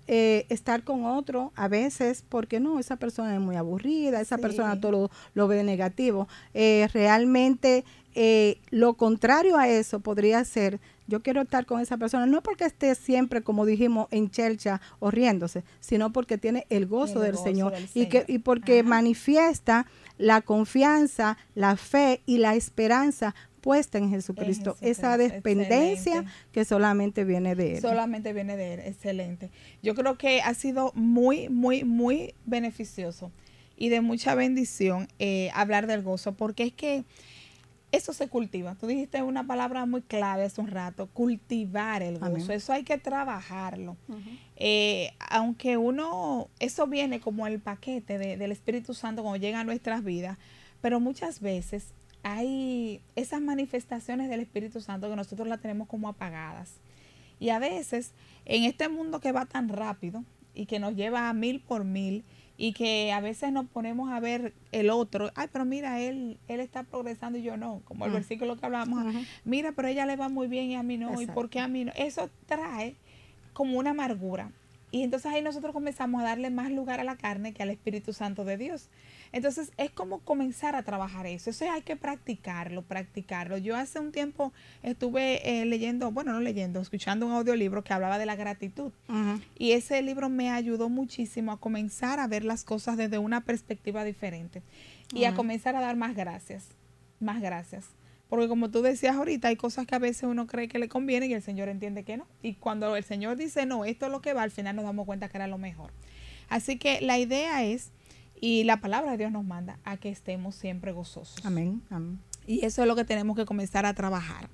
eh, 0.07 0.45
estar 0.49 0.83
con 0.83 1.03
otro 1.03 1.51
a 1.55 1.67
veces 1.67 2.23
porque 2.29 2.59
no, 2.59 2.79
esa 2.79 2.95
persona 2.95 3.33
es 3.35 3.41
muy 3.41 3.55
aburrida, 3.57 4.21
esa 4.21 4.37
Sí. 4.37 4.41
persona 4.41 4.79
todo 4.79 4.91
lo, 4.91 5.11
lo 5.33 5.47
ve 5.47 5.63
negativo. 5.63 6.27
Eh, 6.53 6.87
realmente 6.93 7.83
eh, 8.13 8.59
lo 8.69 8.93
contrario 8.93 9.57
a 9.57 9.67
eso 9.67 9.99
podría 9.99 10.45
ser, 10.45 10.79
yo 11.07 11.21
quiero 11.21 11.41
estar 11.41 11.65
con 11.65 11.81
esa 11.81 11.97
persona, 11.97 12.25
no 12.25 12.41
porque 12.41 12.65
esté 12.65 12.95
siempre, 12.95 13.41
como 13.41 13.65
dijimos, 13.65 14.07
en 14.11 14.29
chelcha 14.29 14.81
o 14.99 15.11
riéndose, 15.11 15.63
sino 15.79 16.11
porque 16.11 16.37
tiene 16.37 16.65
el 16.69 16.87
gozo, 16.87 17.17
El 17.19 17.21
del, 17.23 17.31
gozo 17.33 17.43
Señor, 17.43 17.71
del 17.73 17.87
Y, 17.93 18.07
que, 18.07 18.25
y 18.27 18.39
porque 18.39 18.79
Ajá. 18.79 18.89
manifiesta 18.89 19.85
la 20.17 20.41
confianza, 20.41 21.37
la 21.53 21.75
fe 21.77 22.21
y 22.25 22.37
la 22.37 22.55
esperanza 22.55 23.35
puesta 23.61 23.97
en 23.97 24.09
Jesucristo, 24.11 24.77
esa 24.81 25.11
Jesucristo. 25.17 25.35
dependencia 25.35 26.13
Excelente. 26.17 26.31
que 26.51 26.65
solamente 26.65 27.23
viene 27.23 27.55
de 27.55 27.75
Él. 27.75 27.81
Solamente 27.81 28.31
viene 28.31 28.55
de 28.57 28.75
él, 28.75 28.79
excelente. 28.81 29.49
Yo 29.81 29.95
creo 29.95 30.17
que 30.19 30.41
ha 30.41 30.53
sido 30.53 30.91
muy, 30.93 31.49
muy, 31.49 31.83
muy 31.83 32.35
beneficioso 32.45 33.31
y 33.75 33.89
de 33.89 34.01
mucha 34.01 34.35
bendición 34.35 35.07
eh, 35.17 35.49
hablar 35.55 35.87
del 35.87 36.03
gozo, 36.03 36.33
porque 36.35 36.63
es 36.63 36.73
que 36.73 37.05
eso 37.91 38.11
se 38.13 38.27
cultiva. 38.27 38.75
Tú 38.75 38.87
dijiste 38.87 39.21
una 39.23 39.45
palabra 39.47 39.85
muy 39.85 40.01
clave 40.01 40.43
hace 40.43 40.59
un 40.59 40.67
rato, 40.67 41.07
cultivar 41.13 42.01
el 42.03 42.15
gozo. 42.19 42.25
Amén. 42.25 42.51
Eso 42.51 42.73
hay 42.73 42.83
que 42.83 42.97
trabajarlo. 42.97 43.95
Eh, 44.57 45.11
aunque 45.29 45.77
uno, 45.77 46.49
eso 46.59 46.87
viene 46.87 47.19
como 47.19 47.47
el 47.47 47.59
paquete 47.59 48.17
de- 48.17 48.37
del 48.37 48.51
Espíritu 48.51 48.93
Santo 48.93 49.21
cuando 49.21 49.37
llega 49.37 49.59
a 49.61 49.63
nuestras 49.63 50.03
vidas, 50.03 50.37
pero 50.81 50.99
muchas 50.99 51.39
veces 51.39 51.93
hay 52.23 53.01
esas 53.15 53.39
manifestaciones 53.41 54.29
del 54.29 54.39
Espíritu 54.41 54.81
Santo 54.81 55.09
que 55.09 55.15
nosotros 55.15 55.47
las 55.47 55.61
tenemos 55.61 55.87
como 55.87 56.09
apagadas. 56.09 56.73
Y 57.39 57.49
a 57.49 57.59
veces, 57.59 58.11
en 58.45 58.63
este 58.63 58.89
mundo 58.89 59.19
que 59.19 59.31
va 59.31 59.45
tan 59.45 59.69
rápido 59.69 60.23
y 60.53 60.65
que 60.65 60.79
nos 60.79 60.95
lleva 60.95 61.29
a 61.29 61.33
mil 61.33 61.59
por 61.59 61.83
mil, 61.83 62.23
y 62.57 62.71
que 62.73 63.11
a 63.11 63.19
veces 63.19 63.51
nos 63.51 63.65
ponemos 63.67 64.11
a 64.11 64.19
ver 64.19 64.53
el 64.71 64.89
otro, 64.89 65.31
ay, 65.35 65.47
pero 65.51 65.65
mira, 65.65 65.99
él, 65.99 66.37
él 66.47 66.59
está 66.61 66.83
progresando 66.83 67.37
y 67.37 67.43
yo 67.43 67.57
no, 67.57 67.81
como 67.85 68.05
el 68.05 68.11
Mm. 68.11 68.15
versículo 68.15 68.55
que 68.57 68.65
hablábamos, 68.65 69.13
mira, 69.43 69.73
pero 69.73 69.87
ella 69.89 70.05
le 70.05 70.15
va 70.15 70.29
muy 70.29 70.47
bien 70.47 70.65
y 70.71 70.75
a 70.75 70.83
mí 70.83 70.97
no, 70.97 71.21
y 71.21 71.27
por 71.27 71.49
qué 71.49 71.59
a 71.59 71.67
mí 71.67 71.83
no. 71.85 71.91
Eso 71.95 72.29
trae 72.45 72.95
como 73.53 73.77
una 73.77 73.91
amargura. 73.91 74.51
Y 74.91 75.03
entonces 75.03 75.29
ahí 75.33 75.41
nosotros 75.41 75.73
comenzamos 75.73 76.21
a 76.21 76.25
darle 76.25 76.49
más 76.49 76.71
lugar 76.71 77.01
a 77.01 77.03
la 77.03 77.17
carne 77.17 77.51
que 77.53 77.61
al 77.63 77.69
Espíritu 77.69 78.13
Santo 78.13 78.45
de 78.45 78.55
Dios. 78.55 78.87
Entonces 79.35 79.73
es 79.75 79.91
como 79.91 80.19
comenzar 80.19 80.77
a 80.77 80.83
trabajar 80.83 81.27
eso. 81.27 81.49
Eso 81.49 81.69
hay 81.69 81.81
que 81.81 81.97
practicarlo, 81.97 82.83
practicarlo. 82.83 83.57
Yo 83.57 83.75
hace 83.75 83.99
un 83.99 84.13
tiempo 84.13 84.53
estuve 84.81 85.61
eh, 85.61 85.65
leyendo, 85.65 86.09
bueno, 86.09 86.31
no 86.31 86.39
leyendo, 86.39 86.79
escuchando 86.79 87.25
un 87.25 87.33
audiolibro 87.33 87.83
que 87.83 87.91
hablaba 87.91 88.17
de 88.17 88.25
la 88.25 88.37
gratitud. 88.37 88.93
Y 89.59 89.73
ese 89.73 90.01
libro 90.01 90.29
me 90.29 90.51
ayudó 90.51 90.87
muchísimo 90.87 91.51
a 91.51 91.59
comenzar 91.59 92.21
a 92.21 92.27
ver 92.27 92.45
las 92.45 92.63
cosas 92.63 92.95
desde 92.95 93.17
una 93.17 93.41
perspectiva 93.41 94.05
diferente 94.05 94.63
y 95.13 95.25
a 95.25 95.35
comenzar 95.35 95.75
a 95.75 95.81
dar 95.81 95.97
más 95.97 96.15
gracias, 96.15 96.69
más 97.19 97.41
gracias. 97.41 97.87
Porque 98.29 98.47
como 98.47 98.71
tú 98.71 98.81
decías 98.83 99.17
ahorita, 99.17 99.49
hay 99.49 99.57
cosas 99.57 99.85
que 99.85 99.95
a 99.95 99.99
veces 99.99 100.23
uno 100.23 100.47
cree 100.47 100.69
que 100.69 100.79
le 100.79 100.87
conviene 100.87 101.27
y 101.27 101.33
el 101.33 101.41
Señor 101.41 101.67
entiende 101.67 102.03
que 102.03 102.15
no. 102.15 102.25
Y 102.41 102.53
cuando 102.53 102.95
el 102.95 103.03
Señor 103.03 103.35
dice, 103.35 103.65
no, 103.65 103.83
esto 103.83 104.05
es 104.05 104.13
lo 104.13 104.21
que 104.21 104.31
va, 104.31 104.43
al 104.43 104.51
final 104.51 104.77
nos 104.77 104.85
damos 104.85 105.05
cuenta 105.05 105.27
que 105.27 105.35
era 105.35 105.47
lo 105.47 105.57
mejor. 105.57 105.91
Así 106.47 106.77
que 106.77 107.01
la 107.01 107.17
idea 107.17 107.65
es, 107.65 107.91
y 108.39 108.63
la 108.63 108.81
palabra 108.81 109.11
de 109.11 109.17
Dios 109.17 109.31
nos 109.31 109.45
manda, 109.45 109.79
a 109.83 109.97
que 109.97 110.09
estemos 110.09 110.55
siempre 110.55 110.91
gozosos. 110.91 111.45
Amén. 111.45 111.81
Amén. 111.89 112.19
Y 112.47 112.65
eso 112.65 112.81
es 112.81 112.87
lo 112.87 112.95
que 112.95 113.05
tenemos 113.05 113.35
que 113.35 113.45
comenzar 113.45 113.85
a 113.85 113.93
trabajar. 113.93 114.49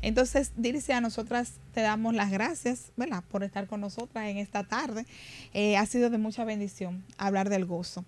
Entonces, 0.00 0.52
Dirce, 0.56 0.92
a 0.92 1.00
nosotras 1.00 1.54
te 1.72 1.80
damos 1.80 2.14
las 2.14 2.30
gracias, 2.30 2.92
¿verdad? 2.96 3.22
Por 3.30 3.44
estar 3.44 3.66
con 3.66 3.80
nosotras 3.80 4.28
en 4.28 4.38
esta 4.38 4.64
tarde. 4.64 5.06
Eh, 5.54 5.76
ha 5.76 5.86
sido 5.86 6.10
de 6.10 6.18
mucha 6.18 6.44
bendición 6.44 7.04
hablar 7.18 7.48
del 7.48 7.64
gozo. 7.64 8.04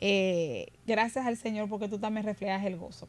Eh, 0.00 0.68
gracias 0.86 1.26
al 1.26 1.36
Señor 1.36 1.68
porque 1.68 1.88
tú 1.88 1.98
también 1.98 2.24
reflejas 2.24 2.64
el 2.64 2.76
gozo. 2.76 3.08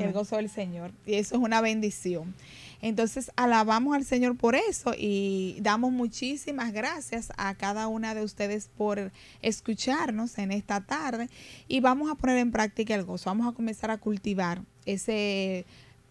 El 0.00 0.12
gozo 0.12 0.36
del 0.36 0.48
Señor. 0.48 0.92
Y 1.06 1.14
eso 1.14 1.36
es 1.36 1.40
una 1.40 1.60
bendición. 1.60 2.34
Entonces, 2.80 3.30
alabamos 3.36 3.94
al 3.94 4.04
Señor 4.04 4.36
por 4.36 4.56
eso 4.56 4.92
y 4.96 5.56
damos 5.60 5.92
muchísimas 5.92 6.72
gracias 6.72 7.32
a 7.36 7.54
cada 7.54 7.86
una 7.86 8.14
de 8.14 8.22
ustedes 8.22 8.68
por 8.76 9.12
escucharnos 9.40 10.36
en 10.38 10.50
esta 10.50 10.80
tarde 10.80 11.28
y 11.68 11.80
vamos 11.80 12.10
a 12.10 12.16
poner 12.16 12.38
en 12.38 12.50
práctica 12.50 12.94
el 12.94 13.04
gozo. 13.04 13.30
Vamos 13.30 13.46
a 13.46 13.54
comenzar 13.54 13.90
a 13.92 13.98
cultivar 13.98 14.62
ese 14.84 15.64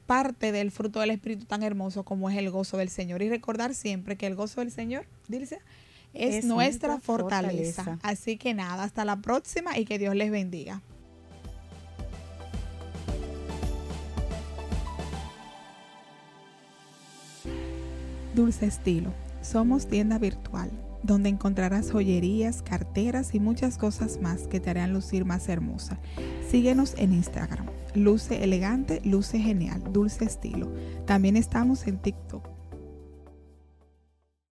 parte 0.06 0.52
del 0.52 0.72
fruto 0.72 1.00
del 1.00 1.12
Espíritu 1.12 1.46
tan 1.46 1.63
hermoso 1.63 2.04
como 2.04 2.30
es 2.30 2.38
el 2.38 2.50
gozo 2.50 2.78
del 2.78 2.89
Señor 2.89 3.22
y 3.22 3.30
recordar 3.30 3.74
siempre 3.74 4.15
que 4.15 4.28
el 4.28 4.36
gozo 4.36 4.62
del 4.62 4.72
Señor, 4.72 5.06
Dilce, 5.28 5.60
es, 6.13 6.36
Es 6.36 6.46
nuestra 6.46 6.89
nuestra 6.89 7.00
fortaleza. 7.00 7.84
fortaleza. 7.84 8.08
Así 8.08 8.38
que 8.38 8.54
nada, 8.54 8.84
hasta 8.84 9.06
la 9.06 9.17
próxima 9.22 9.78
y 9.78 9.86
que 9.86 10.00
Dios 10.00 10.15
les 10.15 10.32
bendiga. 10.32 10.82
Dulce 18.41 18.65
Estilo. 18.65 19.13
Somos 19.43 19.86
tienda 19.86 20.17
virtual 20.17 20.71
donde 21.04 21.30
encontrarás 21.30 21.91
joyerías, 21.91 22.63
carteras 22.63 23.36
y 23.36 23.39
muchas 23.39 23.77
cosas 23.77 24.19
más 24.19 24.47
que 24.47 24.60
te 24.60 24.71
harán 24.71 24.93
lucir 24.93 25.25
más 25.25 25.47
hermosa. 25.47 25.99
Síguenos 26.49 26.95
en 26.97 27.13
Instagram. 27.13 27.67
Luce 27.93 28.43
elegante, 28.43 28.99
luce 29.04 29.38
genial, 29.38 29.84
dulce 29.93 30.25
estilo. 30.25 30.71
También 31.06 31.38
estamos 31.38 31.86
en 31.86 31.99
TikTok. 31.99 32.61